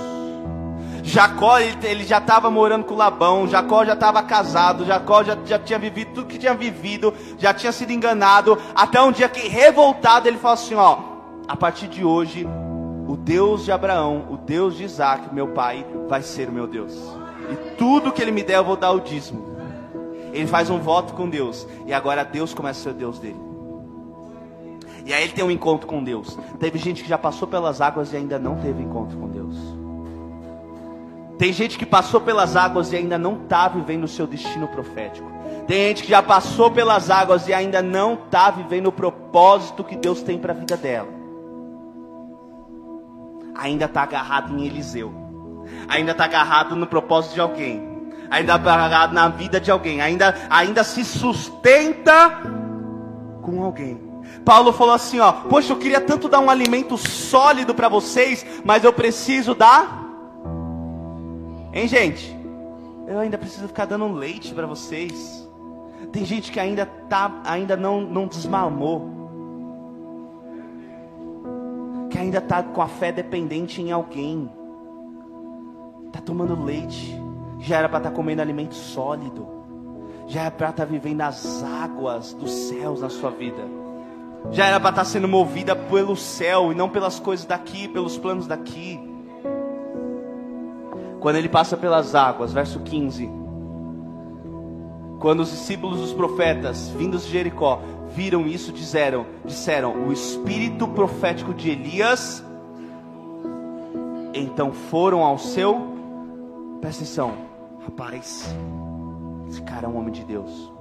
[1.04, 5.58] Jacó, ele, ele já estava morando com Labão, Jacó já estava casado, Jacó já, já
[5.58, 10.28] tinha vivido tudo que tinha vivido, já tinha sido enganado, até um dia que revoltado
[10.28, 11.11] ele falou assim: Ó,
[11.52, 12.48] a partir de hoje,
[13.10, 16.98] o Deus de Abraão, o Deus de Isaac, meu pai, vai ser o meu Deus.
[17.52, 19.58] E tudo que ele me der, eu vou dar o dízimo.
[20.32, 21.68] Ele faz um voto com Deus.
[21.86, 23.40] E agora Deus começa a ser o Deus dele.
[25.06, 26.40] E aí ele tem um encontro com Deus.
[26.58, 29.58] Teve gente que já passou pelas águas e ainda não teve encontro com Deus.
[31.38, 35.30] Tem gente que passou pelas águas e ainda não está vivendo o seu destino profético.
[35.68, 39.98] Tem gente que já passou pelas águas e ainda não está vivendo o propósito que
[39.98, 41.20] Deus tem para a vida dela
[43.62, 45.14] ainda está agarrado em Eliseu,
[45.88, 47.82] ainda está agarrado no propósito de alguém,
[48.30, 52.42] ainda está agarrado na vida de alguém, ainda, ainda se sustenta
[53.44, 54.10] com alguém.
[54.44, 58.84] Paulo falou assim: ó, poxa, eu queria tanto dar um alimento sólido para vocês, mas
[58.84, 60.02] eu preciso dar.
[61.74, 62.36] Hein, gente?
[63.08, 65.48] Eu ainda preciso ficar dando leite para vocês.
[66.12, 69.21] Tem gente que ainda tá, ainda não, não desmamou
[72.12, 74.52] que ainda está com a fé dependente em alguém,
[76.08, 77.18] está tomando leite,
[77.60, 79.48] já era para estar tá comendo alimento sólido,
[80.28, 83.64] já era para estar tá vivendo as águas dos céus na sua vida,
[84.52, 88.18] já era para estar tá sendo movida pelo céu e não pelas coisas daqui, pelos
[88.18, 89.00] planos daqui.
[91.22, 93.30] Quando ele passa pelas águas, verso 15.
[95.20, 97.80] Quando os discípulos dos profetas, vindos de Jericó,
[98.16, 102.44] viram isso, disseram, disseram, o espírito profético de Elias.
[104.34, 105.98] Então foram ao seu,
[106.80, 107.34] presta atenção,
[107.84, 108.56] rapaz,
[109.50, 110.72] esse cara é um homem de Deus.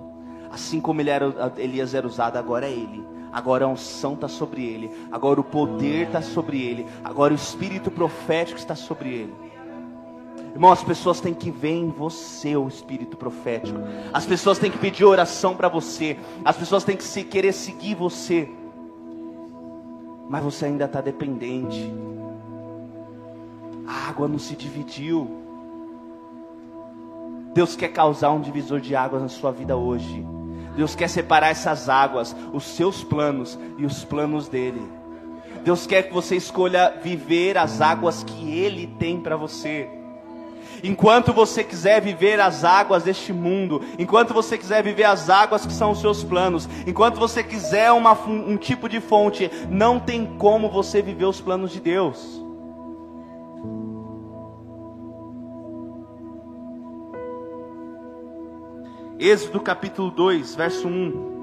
[0.51, 3.05] Assim como ele era, Elias era usado, agora é ele.
[3.33, 7.90] agora a unção está sobre ele, agora o poder está sobre ele, agora o espírito
[7.90, 9.50] profético está sobre ele.
[10.53, 13.79] Irmão, as pessoas têm que ver em você o espírito profético.
[14.13, 16.19] As pessoas têm que pedir oração para você.
[16.45, 18.49] As pessoas têm que se querer seguir você.
[20.29, 21.93] Mas você ainda está dependente.
[23.87, 25.29] A água não se dividiu.
[27.55, 30.25] Deus quer causar um divisor de águas na sua vida hoje.
[30.77, 34.83] Deus quer separar essas águas, os seus planos e os planos dele.
[35.65, 40.00] Deus quer que você escolha viver as águas que ele tem para você.
[40.83, 45.73] Enquanto você quiser viver as águas deste mundo, enquanto você quiser viver as águas que
[45.73, 50.69] são os seus planos, enquanto você quiser uma, um tipo de fonte, não tem como
[50.69, 52.40] você viver os planos de Deus.
[59.19, 61.39] Êxodo capítulo 2, verso 1.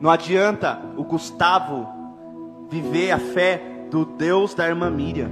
[0.00, 1.86] Não adianta o Gustavo
[2.70, 5.30] viver a fé do Deus da irmã Miriam.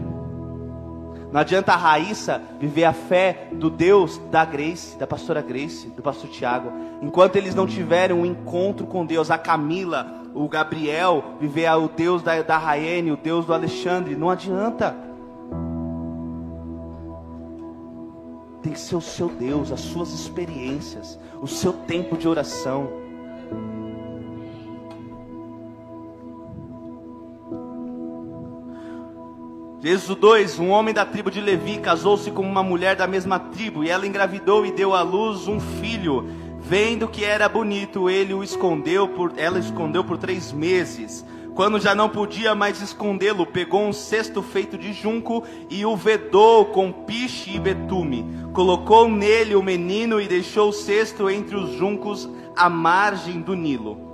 [1.32, 6.02] Não adianta a Raíssa viver a fé do Deus da Grace, da pastora Grace, do
[6.02, 6.70] pastor Tiago.
[7.00, 12.22] Enquanto eles não tiverem um encontro com Deus, a Camila, o Gabriel viver o Deus
[12.22, 14.94] da, da Raiane, o Deus do Alexandre, não adianta.
[18.62, 23.07] Tem que ser o seu Deus, as suas experiências, o seu tempo de oração.
[29.88, 33.82] Êxodo 2: Um homem da tribo de Levi casou-se com uma mulher da mesma tribo,
[33.82, 36.26] e ela engravidou e deu à luz um filho.
[36.60, 41.24] Vendo que era bonito, ele o escondeu por, ela escondeu por três meses.
[41.54, 46.66] Quando já não podia mais escondê-lo, pegou um cesto feito de junco e o vedou
[46.66, 48.26] com piche e betume.
[48.52, 54.07] Colocou nele o menino e deixou o cesto entre os juncos à margem do Nilo.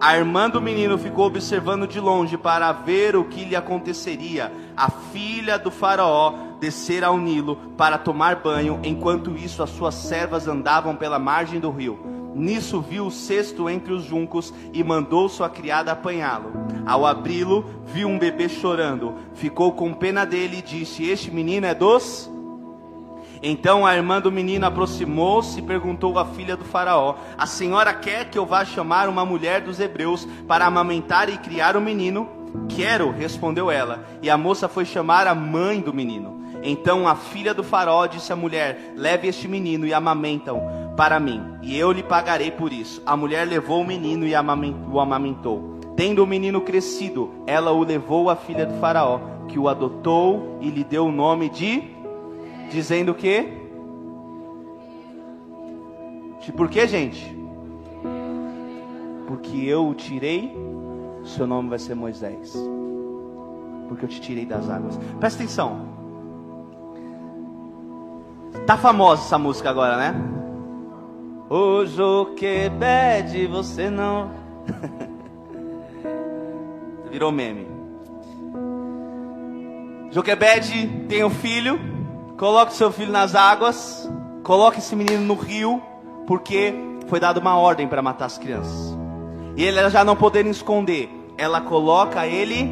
[0.00, 4.52] A irmã do menino ficou observando de longe para ver o que lhe aconteceria.
[4.76, 10.46] A filha do faraó descer ao Nilo para tomar banho, enquanto isso as suas servas
[10.46, 11.98] andavam pela margem do rio.
[12.32, 16.52] Nisso viu o cesto entre os juncos e mandou sua criada apanhá-lo.
[16.86, 19.14] Ao abri-lo, viu um bebê chorando.
[19.34, 22.30] Ficou com pena dele e disse: Este menino é dos
[23.42, 28.30] então a irmã do menino aproximou-se e perguntou à filha do Faraó: A senhora quer
[28.30, 32.28] que eu vá chamar uma mulher dos hebreus para amamentar e criar o menino?
[32.68, 34.04] Quero, respondeu ela.
[34.22, 36.38] E a moça foi chamar a mãe do menino.
[36.62, 40.60] Então a filha do Faraó disse à mulher: Leve este menino e amamentam
[40.96, 43.00] para mim, e eu lhe pagarei por isso.
[43.06, 45.78] A mulher levou o menino e o amamentou.
[45.94, 50.70] Tendo o menino crescido, ela o levou à filha do Faraó, que o adotou e
[50.70, 51.97] lhe deu o nome de
[52.70, 53.56] Dizendo que.
[56.56, 57.36] Por que, gente?
[59.26, 60.56] Porque eu o tirei,
[61.22, 62.56] seu nome vai ser Moisés.
[63.86, 64.98] Porque eu te tirei das águas.
[65.20, 65.86] Presta atenção.
[68.66, 70.14] Tá famosa essa música agora, né?
[71.50, 74.30] O Joquebede, você não.
[77.10, 77.66] Virou meme.
[80.10, 81.97] Joquebede tem um filho
[82.38, 84.08] Coloque seu filho nas águas,
[84.44, 85.82] coloque esse menino no rio,
[86.24, 86.72] porque
[87.08, 88.96] foi dada uma ordem para matar as crianças.
[89.56, 92.70] E ele já não podendo esconder, ela coloca ele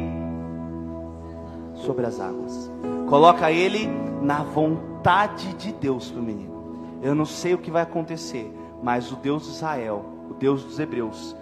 [1.75, 2.71] sobre as águas.
[3.09, 3.89] Coloca ele
[4.21, 6.99] na vontade de Deus para o menino.
[7.01, 8.49] Eu não sei o que vai acontecer,
[8.81, 11.35] mas o Deus de Israel, o Deus dos Hebreus,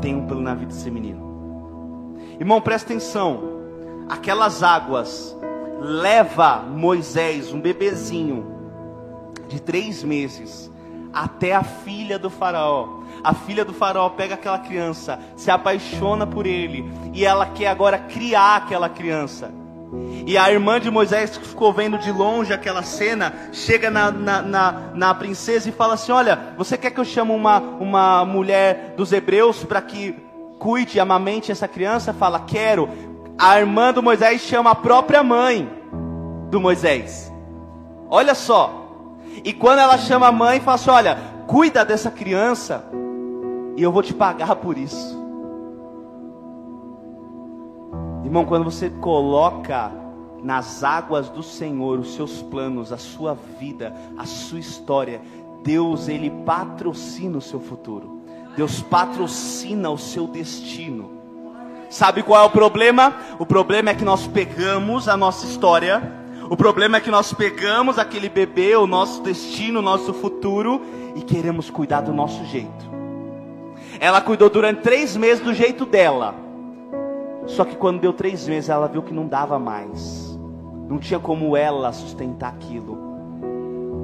[0.00, 2.16] tem um plano na vida desse menino.
[2.40, 3.54] Irmão, presta atenção.
[4.08, 5.36] Aquelas águas
[5.78, 8.54] leva Moisés, um bebezinho
[9.48, 10.70] de três meses,
[11.12, 13.00] até a filha do faraó.
[13.22, 17.98] A filha do faraó pega aquela criança, se apaixona por ele, e ela quer agora
[17.98, 19.50] criar aquela criança.
[20.26, 24.42] E a irmã de Moisés, que ficou vendo de longe aquela cena, chega na, na,
[24.42, 28.94] na, na princesa e fala assim: Olha, você quer que eu chame uma, uma mulher
[28.96, 30.16] dos hebreus para que
[30.58, 32.12] cuide e amamente essa criança?
[32.12, 32.88] Fala, quero
[33.38, 35.68] a irmã do Moisés chama a própria mãe
[36.50, 37.32] do Moisés.
[38.08, 38.84] Olha só.
[39.44, 42.84] E quando ela chama a mãe, fala assim: Olha, cuida dessa criança
[43.76, 45.16] e eu vou te pagar por isso.
[48.24, 49.92] Irmão, quando você coloca
[50.42, 55.20] nas águas do Senhor os seus planos, a sua vida, a sua história,
[55.62, 58.22] Deus ele patrocina o seu futuro.
[58.56, 61.15] Deus patrocina o seu destino.
[61.88, 63.14] Sabe qual é o problema?
[63.38, 66.02] O problema é que nós pegamos a nossa história,
[66.48, 70.80] o problema é que nós pegamos aquele bebê, o nosso destino, o nosso futuro
[71.16, 72.86] e queremos cuidar do nosso jeito.
[73.98, 76.34] Ela cuidou durante três meses do jeito dela.
[77.46, 80.38] Só que quando deu três meses, ela viu que não dava mais.
[80.88, 82.98] Não tinha como ela sustentar aquilo.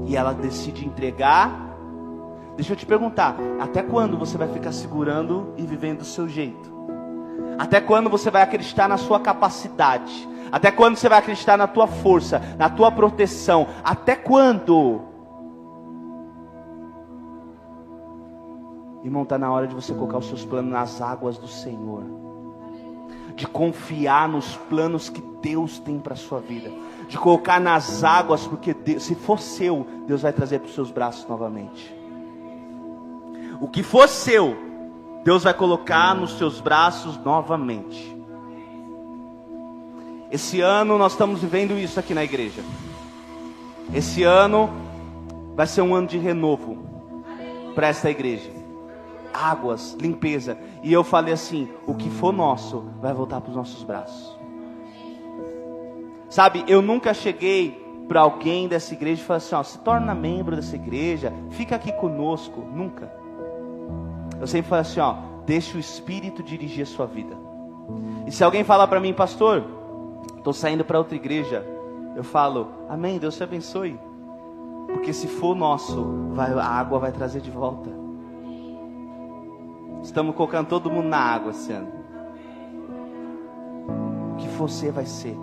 [0.07, 1.77] E ela decide entregar.
[2.57, 6.72] Deixa eu te perguntar: até quando você vai ficar segurando e vivendo do seu jeito?
[7.63, 10.29] Até quando você vai acreditar na sua capacidade?
[10.51, 13.69] Até quando você vai acreditar na tua força, na tua proteção?
[13.85, 15.01] Até quando?
[19.05, 22.03] Irmão, está na hora de você colocar os seus planos nas águas do Senhor.
[23.37, 26.69] De confiar nos planos que Deus tem para a sua vida.
[27.07, 30.91] De colocar nas águas, porque Deus, se for seu, Deus vai trazer para os seus
[30.91, 31.97] braços novamente.
[33.61, 34.72] O que for seu,
[35.25, 38.13] Deus vai colocar nos seus braços novamente.
[40.31, 42.63] Esse ano nós estamos vivendo isso aqui na igreja.
[43.95, 44.71] Esse ano
[45.55, 46.79] vai ser um ano de renovo
[47.75, 48.51] para esta igreja.
[49.33, 50.59] Águas, limpeza.
[50.83, 54.37] E eu falei assim: o que for nosso vai voltar para os nossos braços.
[56.29, 60.57] Sabe, eu nunca cheguei para alguém dessa igreja e falei assim: ó, se torna membro
[60.57, 62.61] dessa igreja, fica aqui conosco.
[62.75, 63.22] Nunca.
[64.43, 65.15] Eu sempre falo assim, ó,
[65.47, 67.37] deixe o Espírito dirigir a sua vida.
[68.27, 69.63] E se alguém falar para mim, pastor,
[70.37, 71.65] estou saindo para outra igreja,
[72.17, 73.97] eu falo, amém, Deus te abençoe.
[74.89, 77.89] Porque se for nosso, vai, a água vai trazer de volta.
[80.03, 81.93] Estamos colocando todo mundo na água esse ano.
[84.33, 85.39] O que ser, vai ser.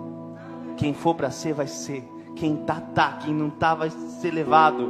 [0.76, 2.06] Quem for para ser, vai ser.
[2.36, 3.12] Quem tá, tá.
[3.14, 4.86] Quem não tá, vai ser levado.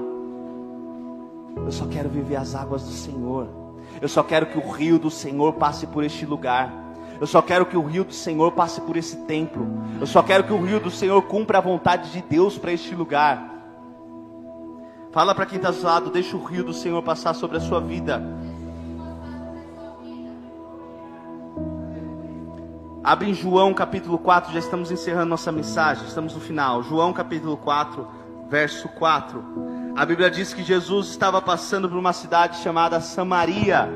[1.59, 3.60] Eu só quero viver as águas do Senhor.
[4.01, 6.73] Eu só quero que o rio do Senhor passe por este lugar.
[7.21, 9.67] Eu só quero que o rio do Senhor passe por esse templo.
[10.01, 12.95] Eu só quero que o rio do Senhor cumpra a vontade de Deus para este
[12.95, 13.51] lugar.
[15.13, 17.81] Fala para quem está do lado, deixa o rio do Senhor passar sobre a sua
[17.81, 18.23] vida.
[23.03, 26.83] Abre em João capítulo 4, já estamos encerrando nossa mensagem, estamos no final.
[26.83, 28.07] João capítulo 4,
[28.49, 29.43] verso 4.
[29.97, 33.89] A Bíblia diz que Jesus estava passando por uma cidade chamada Samaria.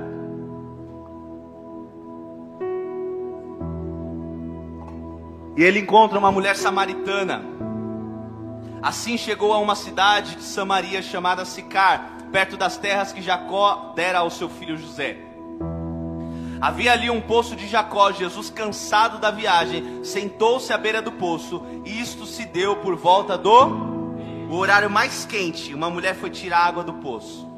[5.56, 7.42] E ele encontra uma mulher samaritana.
[8.82, 14.18] Assim chegou a uma cidade de Samaria chamada Sicar, perto das terras que Jacó dera
[14.18, 15.16] ao seu filho José.
[16.60, 18.10] Havia ali um poço de Jacó.
[18.10, 23.38] Jesus, cansado da viagem, sentou-se à beira do poço, e isto se deu por volta
[23.38, 23.93] do
[24.48, 27.48] o horário mais quente, uma mulher foi tirar água do poço.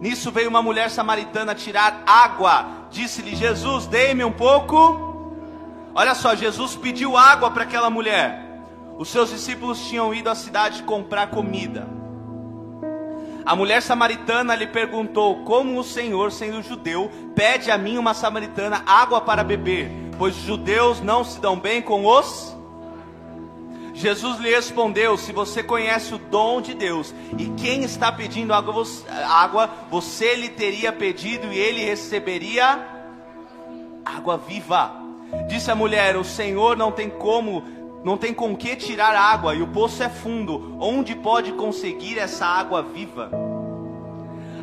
[0.00, 2.66] Nisso veio uma mulher samaritana tirar água.
[2.90, 5.04] Disse-lhe: Jesus, dê-me um pouco.
[5.94, 8.44] Olha só, Jesus pediu água para aquela mulher.
[8.98, 11.88] Os seus discípulos tinham ido à cidade comprar comida.
[13.44, 18.82] A mulher samaritana lhe perguntou: Como o Senhor, sendo judeu, pede a mim, uma samaritana,
[18.86, 19.90] água para beber?
[20.18, 22.55] Pois os judeus não se dão bem com os
[23.96, 29.70] Jesus lhe respondeu: Se você conhece o dom de Deus e quem está pedindo água,
[29.90, 32.86] você lhe teria pedido e ele receberia
[34.04, 34.92] água viva.
[35.48, 37.64] Disse a mulher: O Senhor não tem como,
[38.04, 40.76] não tem com que tirar água e o poço é fundo.
[40.78, 43.45] Onde pode conseguir essa água viva?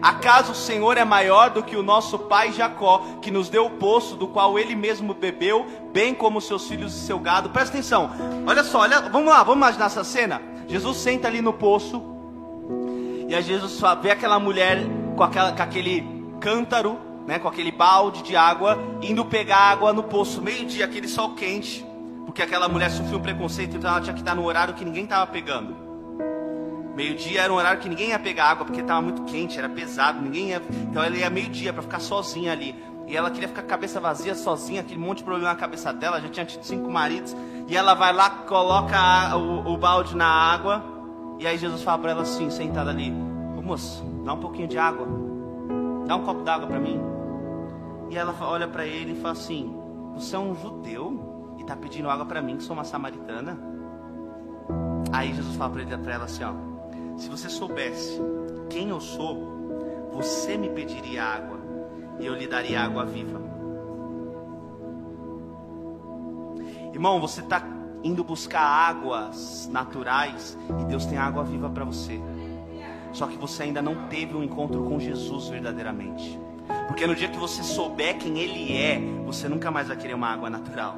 [0.04, 3.70] Acaso o Senhor é maior do que o nosso pai Jacó, que nos deu o
[3.70, 7.52] poço do qual ele mesmo bebeu, bem como seus filhos e seu gado?
[7.52, 8.12] Presta atenção,
[8.46, 10.42] olha só, olha, vamos lá, vamos imaginar essa cena.
[10.68, 12.04] Jesus senta ali no poço,
[13.30, 14.80] e aí Jesus vê aquela mulher
[15.16, 16.06] com, aquela, com aquele
[16.42, 21.30] cântaro, né, com aquele balde de água, indo pegar água no poço, meio-dia, aquele sol
[21.30, 21.86] quente,
[22.26, 25.06] porque aquela mulher sofreu um preconceito, então ela tinha que estar no horário que ninguém
[25.06, 25.83] estava pegando.
[26.96, 30.22] Meio-dia era um horário que ninguém ia pegar água porque estava muito quente, era pesado,
[30.22, 30.62] ninguém ia.
[30.90, 32.76] Então ela ia meio-dia para ficar sozinha ali.
[33.08, 36.30] E ela queria ficar cabeça vazia, sozinha, aquele monte de problema na cabeça dela, já
[36.30, 37.36] tinha tido cinco maridos.
[37.68, 40.84] E ela vai lá, coloca a, o, o, balde na água.
[41.40, 43.12] E aí Jesus fala para ela assim, sentada ali:
[43.58, 45.08] Ô moço, dá um pouquinho de água.
[46.06, 47.02] Dá um copo d'água para mim.
[48.10, 49.76] E ela olha para ele e fala assim:
[50.14, 53.58] Você é um judeu e está pedindo água para mim, que sou uma samaritana?
[55.12, 56.73] Aí Jesus fala para ela assim: Ó
[57.18, 58.20] se você soubesse
[58.70, 61.60] quem eu sou, você me pediria água
[62.20, 63.42] e eu lhe daria água viva.
[66.94, 67.64] Irmão, você está
[68.04, 72.20] indo buscar águas naturais e Deus tem água viva para você.
[73.12, 76.40] Só que você ainda não teve um encontro com Jesus verdadeiramente.
[76.88, 80.28] Porque no dia que você souber quem Ele é, você nunca mais vai querer uma
[80.28, 80.98] água natural.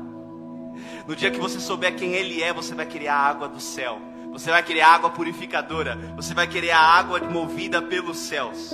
[1.07, 3.99] No dia que você souber quem Ele é, você vai querer a água do céu.
[4.35, 5.97] Você vai querer água purificadora.
[6.17, 8.73] Você vai querer a água movida pelos céus.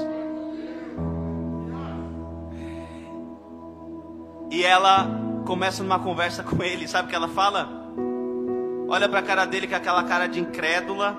[4.50, 5.08] E ela
[5.46, 6.88] começa numa conversa com ele.
[6.88, 7.70] Sabe o que ela fala?
[8.90, 11.16] Olha para a cara dele com aquela cara de incrédula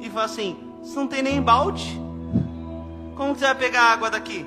[0.00, 1.96] e fala assim: Você não tem nem balde?
[3.14, 4.44] Como você vai pegar água daqui?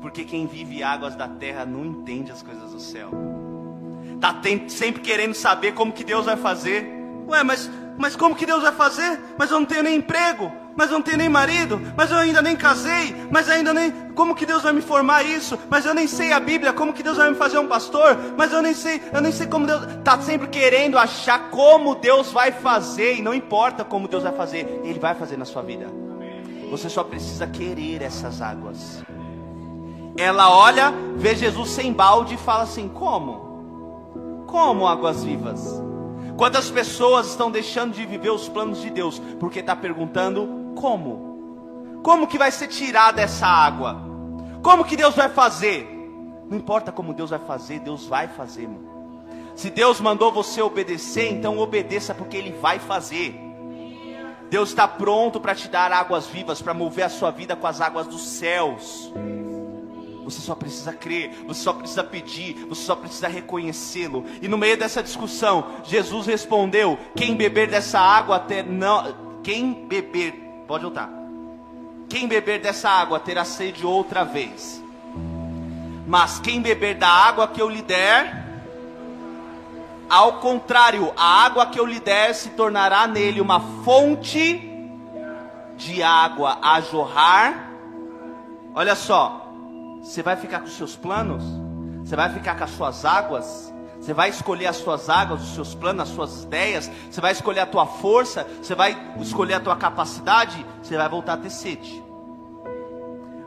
[0.00, 3.10] Porque quem vive águas da terra não entende as coisas do céu.
[4.18, 4.34] Tá
[4.68, 6.95] sempre querendo saber como que Deus vai fazer.
[7.28, 9.20] Ué, mas, mas como que Deus vai fazer?
[9.36, 12.40] Mas eu não tenho nem emprego, mas eu não tenho nem marido, mas eu ainda
[12.40, 13.90] nem casei, mas ainda nem.
[14.14, 15.58] Como que Deus vai me formar isso?
[15.68, 18.16] Mas eu nem sei a Bíblia, como que Deus vai me fazer um pastor?
[18.36, 19.82] Mas eu nem sei, eu nem sei como Deus.
[20.04, 24.82] Tá sempre querendo achar como Deus vai fazer, e não importa como Deus vai fazer,
[24.84, 25.86] Ele vai fazer na sua vida.
[26.70, 29.02] Você só precisa querer essas águas.
[30.18, 34.44] Ela olha, vê Jesus sem balde e fala assim: Como?
[34.46, 35.85] Como águas vivas?
[36.36, 42.00] Quantas pessoas estão deixando de viver os planos de Deus porque está perguntando como?
[42.02, 44.02] Como que vai ser tirada essa água?
[44.62, 45.88] Como que Deus vai fazer?
[46.48, 48.68] Não importa como Deus vai fazer, Deus vai fazer.
[48.68, 48.86] Mano.
[49.56, 53.34] Se Deus mandou você obedecer, então obedeça porque Ele vai fazer.
[54.50, 57.80] Deus está pronto para te dar águas vivas, para mover a sua vida com as
[57.80, 59.12] águas dos céus.
[60.26, 64.24] Você só precisa crer, você só precisa pedir, você só precisa reconhecê-lo.
[64.42, 70.32] E no meio dessa discussão, Jesus respondeu: Quem beber dessa água até não, quem beber,
[70.66, 71.08] pode voltar.
[72.08, 74.82] Quem beber dessa água terá sede outra vez.
[76.08, 78.44] Mas quem beber da água que eu lhe der,
[80.10, 84.60] ao contrário, a água que eu lhe der se tornará nele uma fonte
[85.76, 87.70] de água a jorrar.
[88.74, 89.45] Olha só,
[90.06, 91.42] você vai ficar com os seus planos?
[92.04, 93.74] Você vai ficar com as suas águas?
[94.00, 96.88] Você vai escolher as suas águas, os seus planos, as suas ideias?
[97.10, 98.46] Você vai escolher a tua força?
[98.62, 100.64] Você vai escolher a tua capacidade?
[100.80, 102.02] Você vai voltar a ter sede.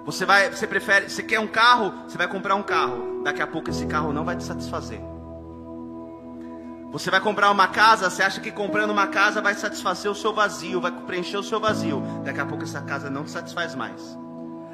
[0.05, 1.93] Você vai, você prefere, você quer um carro?
[2.07, 3.23] Você vai comprar um carro.
[3.23, 4.99] Daqui a pouco esse carro não vai te satisfazer.
[6.91, 10.33] Você vai comprar uma casa, você acha que comprando uma casa vai satisfazer o seu
[10.33, 12.03] vazio, vai preencher o seu vazio.
[12.25, 14.17] Daqui a pouco essa casa não te satisfaz mais.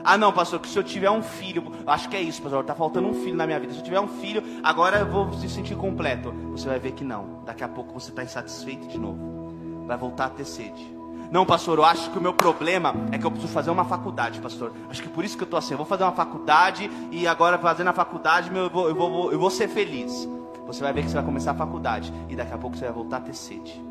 [0.07, 2.75] Ah, não, pastor, que se eu tiver um filho, acho que é isso, pastor, está
[2.75, 3.73] faltando um filho na minha vida.
[3.73, 6.31] Se eu tiver um filho, agora eu vou se sentir completo.
[6.51, 7.43] Você vai ver que não.
[7.43, 9.87] Daqui a pouco você está insatisfeito de novo.
[9.87, 10.95] Vai voltar a ter sede.
[11.31, 14.39] Não, pastor, eu acho que o meu problema é que eu preciso fazer uma faculdade,
[14.39, 14.73] pastor.
[14.91, 15.73] Acho que por isso que eu estou assim.
[15.73, 19.39] Eu vou fazer uma faculdade e agora fazendo a faculdade eu vou, eu vou, eu
[19.39, 20.29] vou ser feliz.
[20.67, 22.93] Você vai ver que você vai começar a faculdade e daqui a pouco você vai
[22.93, 23.83] voltar a ter sede.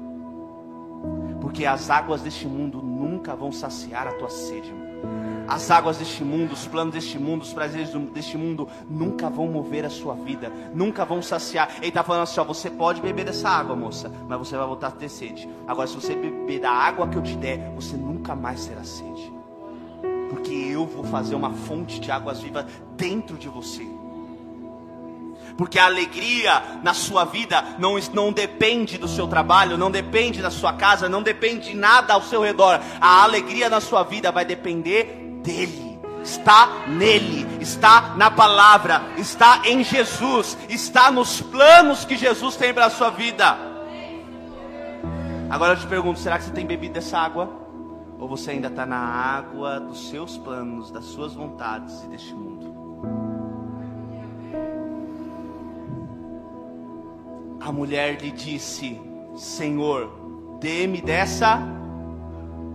[1.40, 4.83] Porque as águas deste mundo nunca vão saciar a tua sede.
[5.46, 9.84] As águas deste mundo, os planos deste mundo, os prazeres deste mundo nunca vão mover
[9.84, 11.70] a sua vida, nunca vão saciar.
[11.78, 14.88] Ele está falando assim: ó, você pode beber dessa água, moça, mas você vai voltar
[14.88, 15.48] a ter sede.
[15.66, 19.32] Agora, se você beber da água que eu te der, você nunca mais terá sede,
[20.30, 22.64] porque eu vou fazer uma fonte de águas vivas
[22.96, 23.93] dentro de você
[25.56, 30.50] porque a alegria na sua vida não, não depende do seu trabalho, não depende da
[30.50, 32.80] sua casa, não depende de nada ao seu redor.
[33.00, 35.94] A alegria na sua vida vai depender dele.
[36.22, 42.86] Está nele, está na palavra, está em Jesus, está nos planos que Jesus tem para
[42.86, 43.58] a sua vida.
[45.50, 47.64] Agora eu te pergunto: será que você tem bebido dessa água?
[48.18, 52.63] Ou você ainda está na água dos seus planos, das suas vontades e deste mundo?
[57.64, 59.00] A mulher lhe disse:
[59.34, 61.58] Senhor, dê-me dessa,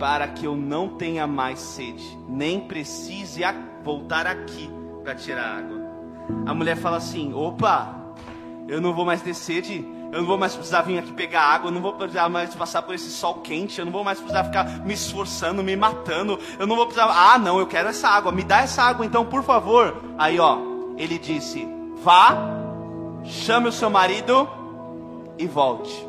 [0.00, 3.42] para que eu não tenha mais sede, nem precise
[3.84, 4.68] voltar aqui
[5.04, 5.78] para tirar água.
[6.44, 7.94] A mulher fala assim: Opa,
[8.66, 11.68] eu não vou mais ter sede, eu não vou mais precisar vir aqui pegar água,
[11.68, 14.42] eu não vou precisar mais passar por esse sol quente, eu não vou mais precisar
[14.42, 17.06] ficar me esforçando, me matando, eu não vou precisar.
[17.14, 20.02] Ah, não, eu quero essa água, me dá essa água então, por favor.
[20.18, 20.58] Aí, ó,
[20.96, 21.64] ele disse:
[22.02, 22.36] Vá,
[23.22, 24.58] chame o seu marido
[25.40, 26.06] e volte.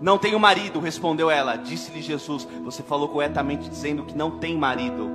[0.00, 1.56] Não tenho marido, respondeu ela.
[1.56, 5.10] Disse-lhe Jesus: Você falou corretamente dizendo que não tem marido.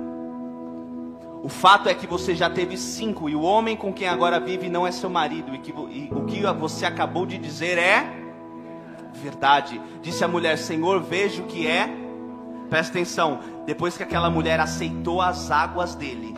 [1.42, 4.68] O fato é que você já teve cinco, e o homem com quem agora vive
[4.68, 8.22] não é seu marido, e, que, e o que você acabou de dizer é
[9.14, 9.80] verdade.
[10.00, 11.88] Disse a mulher: Senhor, vejo que é.
[12.68, 13.40] Presta atenção.
[13.66, 16.34] Depois que aquela mulher aceitou as águas dele,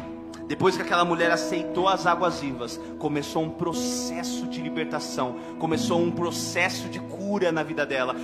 [0.46, 6.10] depois que aquela mulher aceitou as águas vivas, começou um processo de libertação, começou um
[6.10, 8.14] processo de cura na vida dela.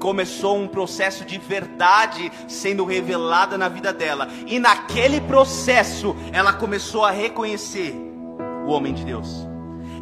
[0.00, 4.28] começou um processo de verdade sendo revelada na vida dela.
[4.46, 7.94] E naquele processo, ela começou a reconhecer
[8.66, 9.46] o homem de Deus.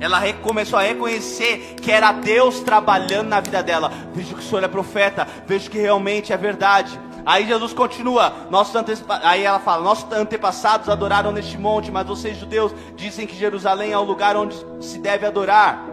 [0.01, 3.91] Ela começou a reconhecer que era Deus trabalhando na vida dela.
[4.15, 6.97] Vejo que o Senhor é profeta, vejo que realmente é verdade.
[7.29, 8.75] Aí Jesus continua, nossos
[9.23, 13.99] aí ela fala: Nossos antepassados adoraram neste monte, mas vocês judeus dizem que Jerusalém é
[13.99, 15.85] o lugar onde se deve adorar.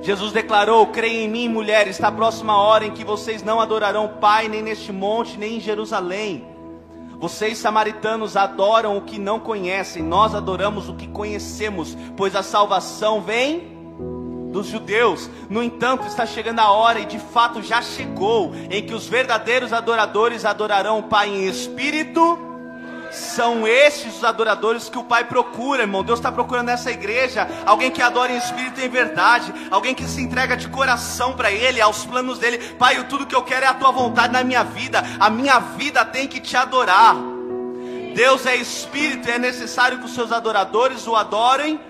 [0.00, 4.16] Jesus declarou: Creia em mim, mulher, está a próxima hora em que vocês não adorarão
[4.18, 6.48] Pai nem neste monte, nem em Jerusalém.
[7.18, 13.20] Vocês samaritanos adoram o que não conhecem, nós adoramos o que conhecemos, pois a salvação
[13.20, 13.79] vem
[14.50, 15.30] dos judeus.
[15.48, 19.72] No entanto, está chegando a hora, e de fato já chegou, em que os verdadeiros
[19.72, 22.50] adoradores adorarão o Pai em espírito
[23.10, 26.02] são estes os adoradores que o Pai procura, irmão.
[26.02, 30.04] Deus está procurando nessa igreja alguém que adora em espírito e em verdade, alguém que
[30.04, 32.58] se entrega de coração para Ele, aos planos dele.
[32.78, 35.02] Pai, tudo que eu quero é a tua vontade na minha vida.
[35.18, 37.16] A minha vida tem que te adorar.
[38.14, 41.80] Deus é espírito e é necessário que os seus adoradores o adorem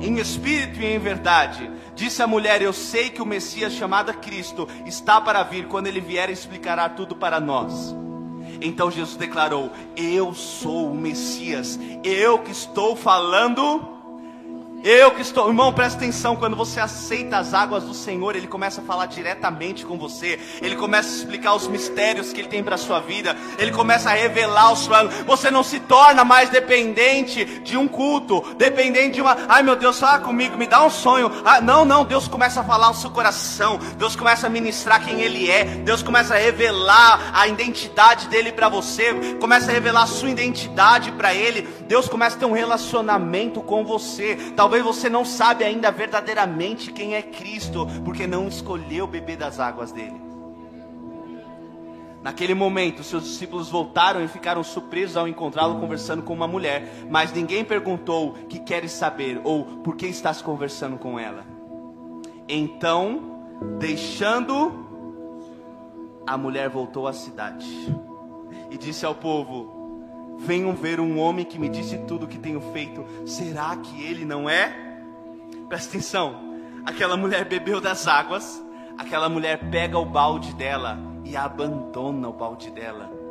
[0.00, 1.70] em espírito e em verdade.
[1.94, 5.66] Disse a mulher: Eu sei que o Messias chamado Cristo está para vir.
[5.68, 7.94] Quando ele vier, explicará tudo para nós.
[8.60, 13.91] Então Jesus declarou: Eu sou o Messias, eu que estou falando
[14.84, 18.80] eu que estou, irmão, presta atenção, quando você aceita as águas do Senhor, Ele começa
[18.80, 22.76] a falar diretamente com você, Ele começa a explicar os mistérios que Ele tem para
[22.76, 27.76] sua vida, Ele começa a revelar os planos, você não se torna mais dependente de
[27.76, 31.60] um culto, dependente de uma, ai meu Deus, fala comigo, me dá um sonho, ah,
[31.60, 35.48] não, não, Deus começa a falar o seu coração, Deus começa a ministrar quem Ele
[35.48, 40.30] é, Deus começa a revelar a identidade dEle para você, começa a revelar a sua
[40.30, 45.22] identidade para Ele, Deus começa a ter um relacionamento com você, talvez Talvez você não
[45.22, 50.18] sabe ainda verdadeiramente quem é Cristo, porque não escolheu beber das águas dele.
[52.22, 57.34] Naquele momento, seus discípulos voltaram e ficaram surpresos ao encontrá-lo conversando com uma mulher, mas
[57.34, 61.44] ninguém perguntou que queres saber ou por que estás conversando com ela.
[62.48, 63.44] Então,
[63.78, 64.72] deixando,
[66.26, 67.94] a mulher voltou à cidade
[68.70, 69.81] e disse ao povo:
[70.44, 73.04] Venham ver um homem que me disse tudo o que tenho feito.
[73.26, 74.74] Será que ele não é?
[75.68, 76.56] Presta atenção.
[76.84, 78.62] Aquela mulher bebeu das águas.
[78.98, 83.21] Aquela mulher pega o balde dela e abandona o balde dela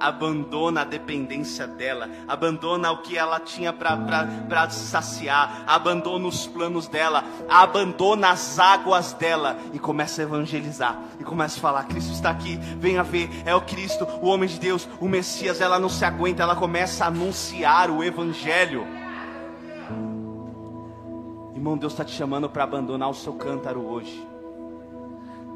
[0.00, 7.22] abandona a dependência dela, abandona o que ela tinha para saciar, abandona os planos dela,
[7.48, 12.56] abandona as águas dela e começa a evangelizar e começa a falar: Cristo está aqui,
[12.78, 15.60] venha ver, é o Cristo, o homem de Deus, o Messias.
[15.60, 18.86] Ela não se aguenta, ela começa a anunciar o Evangelho.
[21.54, 24.26] Irmão, Deus está te chamando para abandonar o seu cântaro hoje.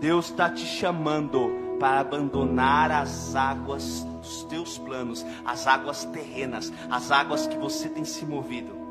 [0.01, 7.11] Deus está te chamando para abandonar as águas dos teus planos, as águas terrenas, as
[7.11, 8.85] águas que você tem se movido.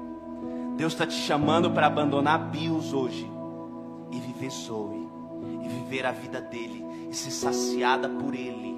[0.78, 3.30] Deus está te chamando para abandonar Bios hoje
[4.12, 5.08] e viver Zoe,
[5.64, 8.74] e viver a vida dele, e ser saciada por ele.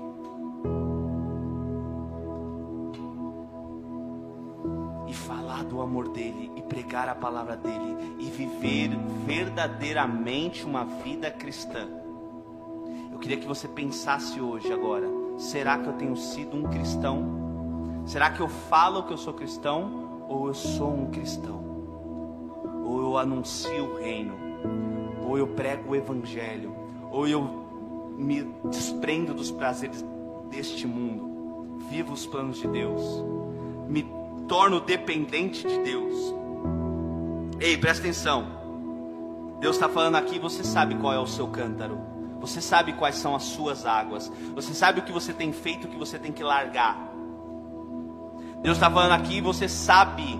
[5.07, 8.89] E falar do amor dele, e pregar a palavra dele, e viver
[9.25, 12.04] verdadeiramente uma vida cristã.
[13.25, 15.09] Queria que você pensasse hoje, agora:
[15.39, 18.03] será que eu tenho sido um cristão?
[18.05, 20.25] Será que eu falo que eu sou cristão?
[20.29, 21.59] Ou eu sou um cristão?
[22.85, 24.35] Ou eu anuncio o reino?
[25.27, 26.71] Ou eu prego o evangelho?
[27.11, 27.41] Ou eu
[28.15, 30.05] me desprendo dos prazeres
[30.51, 31.79] deste mundo?
[31.89, 33.01] Vivo os planos de Deus?
[33.89, 34.05] Me
[34.47, 36.13] torno dependente de Deus?
[37.59, 38.45] Ei, presta atenção.
[39.59, 42.13] Deus está falando aqui, você sabe qual é o seu cântaro.
[42.39, 44.31] Você sabe quais são as suas águas.
[44.53, 46.97] Você sabe o que você tem feito, o que você tem que largar.
[48.61, 50.39] Deus está falando aqui, você sabe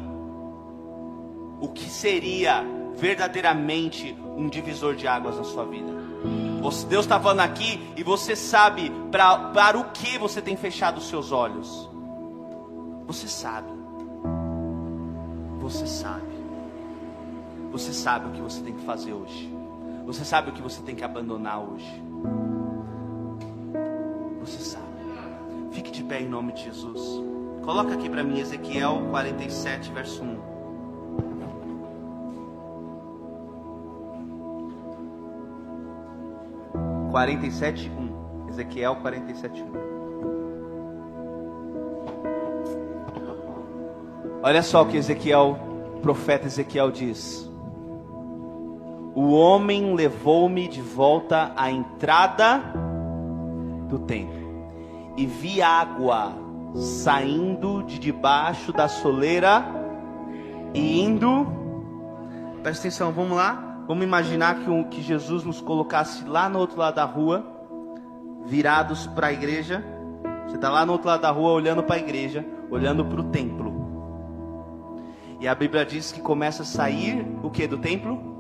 [1.59, 2.63] o que seria
[2.95, 5.93] verdadeiramente um divisor de águas na sua vida.
[6.89, 11.07] Deus está falando aqui e você sabe pra, para o que você tem fechado os
[11.07, 11.89] seus olhos.
[13.05, 13.71] Você sabe.
[15.59, 16.35] Você sabe.
[17.71, 19.54] Você sabe o que você tem que fazer hoje.
[20.05, 22.03] Você sabe o que você tem que abandonar hoje.
[24.41, 24.85] Você sabe.
[25.71, 27.01] Fique de pé em nome de Jesus.
[27.63, 30.55] Coloca aqui para mim Ezequiel 47, verso 1.
[37.11, 38.49] Quarenta e sete um.
[38.49, 39.71] Ezequiel quarenta e sete um.
[44.43, 45.57] Olha só o que Ezequiel,
[45.95, 47.49] o profeta Ezequiel diz.
[49.15, 52.61] O homem levou-me de volta à entrada
[53.87, 54.35] do templo.
[55.15, 56.33] E vi água
[56.75, 59.65] saindo de debaixo da soleira
[60.73, 61.47] e indo.
[62.61, 63.83] Presta atenção, vamos lá.
[63.87, 67.45] Vamos imaginar que, que Jesus nos colocasse lá no outro lado da rua,
[68.45, 69.81] virados para a igreja.
[70.45, 73.23] Você está lá no outro lado da rua olhando para a igreja, olhando para o
[73.25, 73.73] templo.
[75.39, 78.34] E a Bíblia diz que começa a sair o que do templo?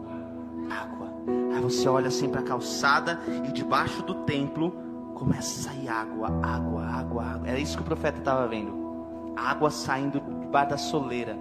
[1.65, 4.71] Você olha assim para a calçada e debaixo do templo
[5.15, 7.49] começa a sair água, água, água, água.
[7.49, 9.33] Era isso que o profeta estava vendo.
[9.35, 11.35] Água saindo debaixo da soleira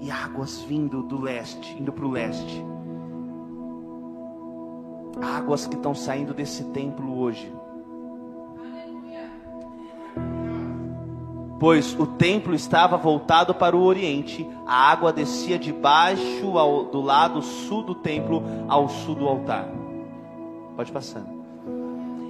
[0.00, 2.64] e águas vindo do leste, indo para o leste.
[5.22, 7.54] Águas que estão saindo desse templo hoje.
[11.64, 17.00] Pois o templo estava voltado para o oriente, a água descia de baixo ao, do
[17.00, 19.66] lado sul do templo ao sul do altar.
[20.76, 21.26] Pode passando.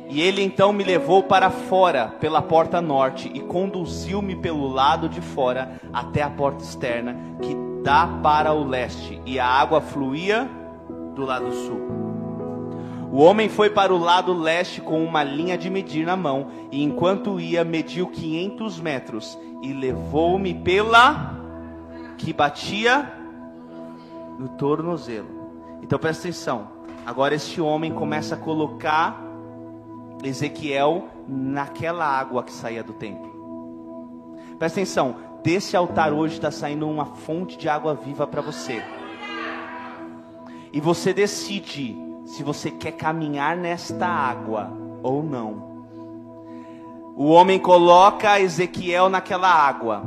[0.09, 5.21] E ele então me levou para fora pela porta norte e conduziu-me pelo lado de
[5.21, 10.49] fora até a porta externa que dá para o leste, e a água fluía
[11.17, 12.04] do lado sul.
[13.15, 16.83] O homem foi para o lado leste com uma linha de medir na mão, e
[16.83, 21.39] enquanto ia, mediu 500 metros e levou-me pela
[22.19, 23.09] que batia
[24.37, 25.29] no tornozelo.
[25.81, 26.67] Então presta atenção.
[27.07, 29.23] Agora este homem começa a colocar
[30.25, 34.35] Ezequiel naquela água que saía do templo.
[34.59, 38.83] Presta atenção, desse altar hoje está saindo uma fonte de água viva para você.
[40.73, 44.71] E você decide se você quer caminhar nesta água
[45.03, 45.75] ou não.
[47.17, 50.03] O homem coloca Ezequiel naquela água.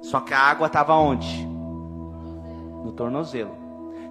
[0.00, 1.46] Só que a água estava onde?
[2.84, 3.56] No tornozelo.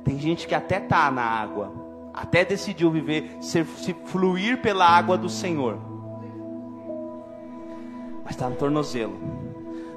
[0.03, 1.71] Tem gente que até tá na água,
[2.13, 5.77] até decidiu viver, ser, se fluir pela água do Senhor.
[8.23, 9.17] Mas está no tornozelo.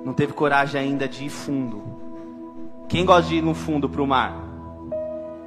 [0.04, 1.82] Não teve coragem ainda de ir fundo.
[2.88, 4.36] Quem gosta de ir no fundo para o mar?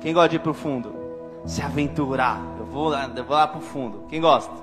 [0.02, 0.99] Quem gosta de ir para o fundo?
[1.46, 2.42] Se aventurar.
[2.60, 4.04] Eu vou lá, eu vou lá para o fundo.
[4.10, 4.54] Quem gosta?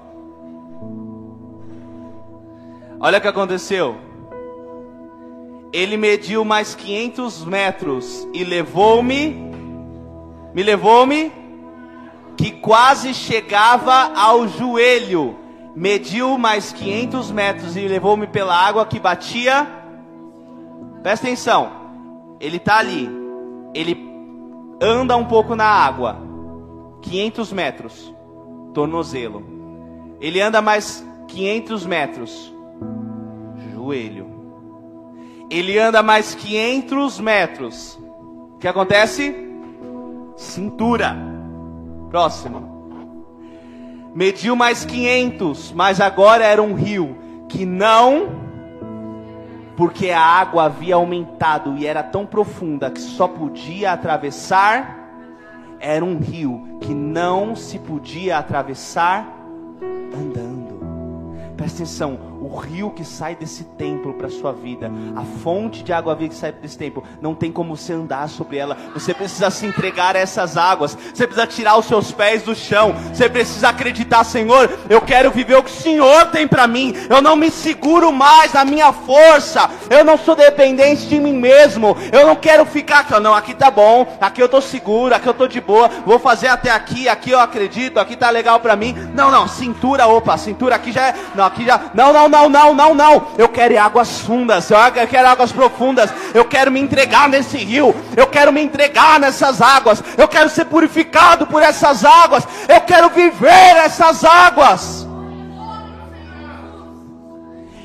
[2.98, 3.96] Olha o que aconteceu.
[5.72, 9.52] Ele mediu mais 500 metros e levou-me.
[10.54, 11.30] Me levou-me
[12.36, 15.36] que quase chegava ao joelho.
[15.74, 19.66] Mediu mais 500 metros e levou-me pela água que batia.
[21.02, 21.70] Presta atenção.
[22.40, 23.10] Ele está ali.
[23.74, 23.94] Ele
[24.80, 26.25] anda um pouco na água.
[27.08, 28.14] 500 metros.
[28.74, 29.44] Tornozelo.
[30.20, 32.54] Ele anda mais 500 metros.
[33.72, 34.26] Joelho.
[35.48, 37.98] Ele anda mais 500 metros.
[38.54, 39.34] O que acontece?
[40.36, 41.16] Cintura.
[42.10, 42.76] Próximo.
[44.14, 48.28] Mediu mais 500, mas agora era um rio que não,
[49.76, 55.05] porque a água havia aumentado e era tão profunda que só podia atravessar.
[55.88, 59.24] Era um rio que não se podia atravessar
[60.12, 60.80] andando.
[61.56, 65.92] Presta atenção, o rio que sai desse templo para a sua vida, a fonte de
[65.92, 68.76] água viva que sai desse templo, não tem como você andar sobre ela.
[68.94, 70.96] Você precisa se entregar a essas águas.
[71.14, 72.94] Você precisa tirar os seus pés do chão.
[73.12, 76.94] Você precisa acreditar, Senhor, eu quero viver o que o Senhor tem para mim.
[77.08, 79.70] Eu não me seguro mais na minha força.
[79.90, 81.96] Eu não sou dependente de mim mesmo.
[82.12, 85.34] Eu não quero ficar aqui, não, aqui tá bom, aqui eu tô seguro, aqui eu
[85.34, 85.88] tô de boa.
[86.04, 88.94] Vou fazer até aqui, aqui eu acredito, aqui tá legal para mim.
[89.14, 92.74] Não, não, cintura, opa, cintura aqui já é, não, aqui já, não, não, não, não,
[92.74, 93.26] não, não.
[93.36, 96.12] Eu quero águas fundas, eu quero águas profundas.
[96.34, 97.94] Eu quero me entregar nesse rio.
[98.16, 100.02] Eu quero me entregar nessas águas.
[100.16, 102.46] Eu quero ser purificado por essas águas.
[102.68, 105.06] Eu quero viver essas águas.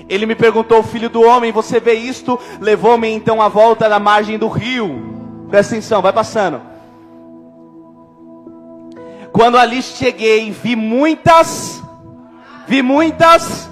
[0.09, 2.37] Ele me perguntou, filho do homem, você vê isto?
[2.59, 5.47] Levou-me então à volta da margem do rio.
[5.49, 6.61] Presta atenção, vai passando.
[9.31, 11.81] Quando ali cheguei, vi muitas,
[12.67, 13.70] vi muitas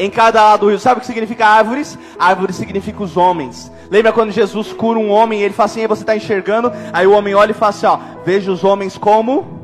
[0.00, 0.78] em cada lado do rio.
[0.78, 1.98] Sabe o que significa árvores?
[2.18, 3.70] Árvores significa os homens.
[3.90, 6.72] Lembra quando Jesus cura um homem e ele fala assim: você está enxergando?
[6.92, 9.60] Aí o homem olha e fala assim: ó, veja os homens como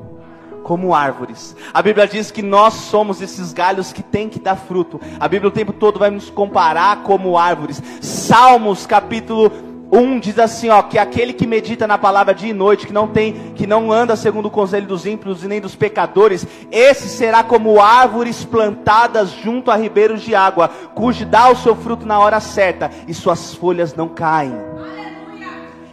[0.62, 1.54] como árvores.
[1.72, 5.00] A Bíblia diz que nós somos esses galhos que tem que dar fruto.
[5.20, 7.80] A Bíblia o tempo todo vai nos comparar como árvores.
[8.00, 9.52] Salmos capítulo
[9.90, 13.06] 1 diz assim, ó, que aquele que medita na palavra dia e noite, que não
[13.06, 17.44] tem, que não anda segundo o conselho dos ímpios e nem dos pecadores, esse será
[17.44, 22.40] como árvores plantadas junto a ribeiros de água, cujo dá o seu fruto na hora
[22.40, 24.54] certa e suas folhas não caem.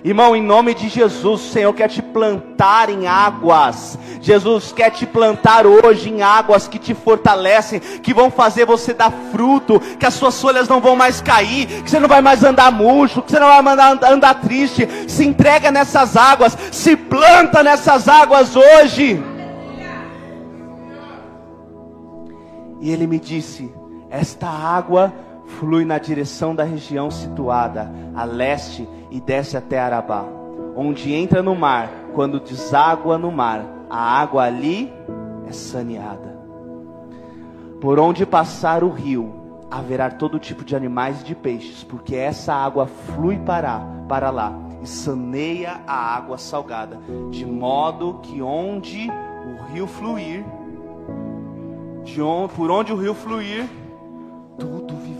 [0.04, 3.98] Irmão, em nome de Jesus, o Senhor quer te plantar em águas.
[4.20, 9.14] Jesus quer te plantar hoje em águas que te fortalecem, que vão fazer você dar
[9.32, 12.70] fruto, que as suas folhas não vão mais cair, que você não vai mais andar
[12.70, 14.86] murcho, que você não vai mais andar triste.
[15.08, 19.24] Se entrega nessas águas, se planta nessas águas hoje.
[22.82, 23.74] E ele me disse:
[24.10, 25.14] Esta água
[25.46, 30.26] flui na direção da região situada a leste e desce até Arabá,
[30.76, 34.92] onde entra no mar, quando deságua no mar, a água ali
[35.48, 36.34] é saneada.
[37.80, 39.34] Por onde passar o rio,
[39.70, 44.54] haverá todo tipo de animais e de peixes, porque essa água flui para, para lá
[44.82, 47.00] e saneia a água salgada,
[47.32, 50.46] de modo que onde o rio fluir,
[52.04, 52.20] de
[52.56, 53.66] por onde o rio fluir,
[54.58, 55.13] tudo viverá.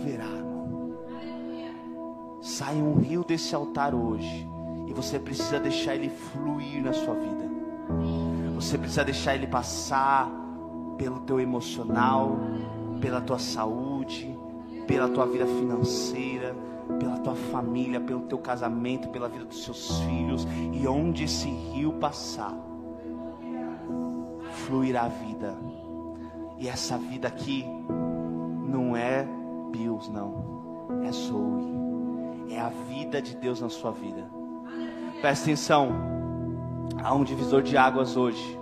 [2.44, 4.46] Sai um rio desse altar hoje.
[4.86, 7.50] E você precisa deixar ele fluir na sua vida.
[8.54, 10.30] Você precisa deixar ele passar
[10.98, 12.36] pelo teu emocional,
[13.00, 14.38] pela tua saúde,
[14.86, 16.54] pela tua vida financeira,
[17.00, 20.46] pela tua família, pelo teu casamento, pela vida dos seus filhos.
[20.70, 22.54] E onde esse rio passar,
[24.66, 25.56] fluirá a vida.
[26.58, 27.64] E essa vida aqui
[28.68, 29.26] não é
[29.72, 30.92] Bills, não.
[31.02, 31.83] É Zoe.
[32.48, 34.28] É a vida de Deus na sua vida.
[35.20, 35.88] Presta atenção.
[37.02, 38.58] Há um divisor de águas hoje.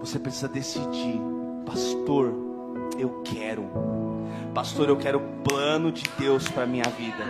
[0.00, 1.20] Você precisa decidir,
[1.66, 2.32] pastor,
[2.98, 3.64] eu quero.
[4.54, 7.24] Pastor, eu quero o plano de Deus para minha vida.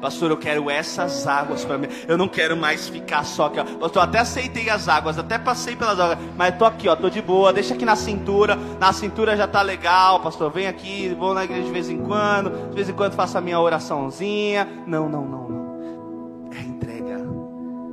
[0.00, 1.88] Pastor, eu quero essas águas para mim.
[2.06, 3.64] Eu não quero mais ficar só aqui, ó.
[3.64, 7.22] Pastor, até aceitei as águas, até passei pelas águas, mas tô aqui, ó, tô de
[7.22, 7.52] boa.
[7.52, 8.56] Deixa aqui na cintura.
[8.78, 10.50] Na cintura já tá legal, pastor.
[10.50, 13.40] Vem aqui, vou na igreja de vez em quando, de vez em quando faço a
[13.40, 14.68] minha oraçãozinha.
[14.86, 16.50] Não, não, não, não.
[16.52, 17.24] É entrega.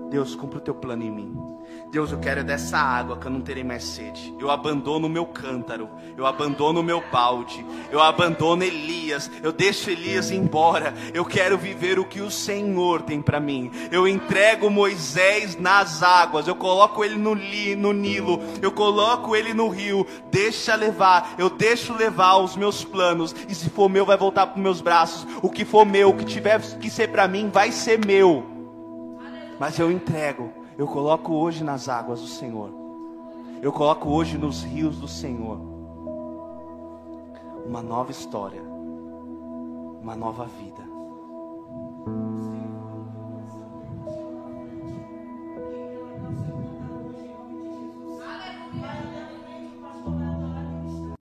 [0.10, 1.51] Deus, cumpre o teu plano em mim.
[1.92, 4.34] Deus, eu quero dessa água que eu não terei mais sede.
[4.40, 9.90] Eu abandono o meu cântaro, eu abandono o meu balde, eu abandono Elias, eu deixo
[9.90, 10.94] Elias embora.
[11.14, 13.70] Eu quero viver o que o Senhor tem para mim.
[13.92, 19.54] Eu entrego Moisés nas águas, eu coloco ele no, li, no Nilo, eu coloco ele
[19.54, 20.08] no rio.
[20.32, 23.36] Deixa levar, eu deixo levar os meus planos.
[23.50, 25.28] E se for meu, vai voltar para meus braços.
[25.42, 28.46] O que for meu, o que tiver que ser para mim, vai ser meu.
[29.60, 32.72] Mas eu entrego eu coloco hoje nas águas do Senhor.
[33.62, 35.60] Eu coloco hoje nos rios do Senhor.
[37.66, 38.62] Uma nova história.
[40.02, 40.82] Uma nova vida.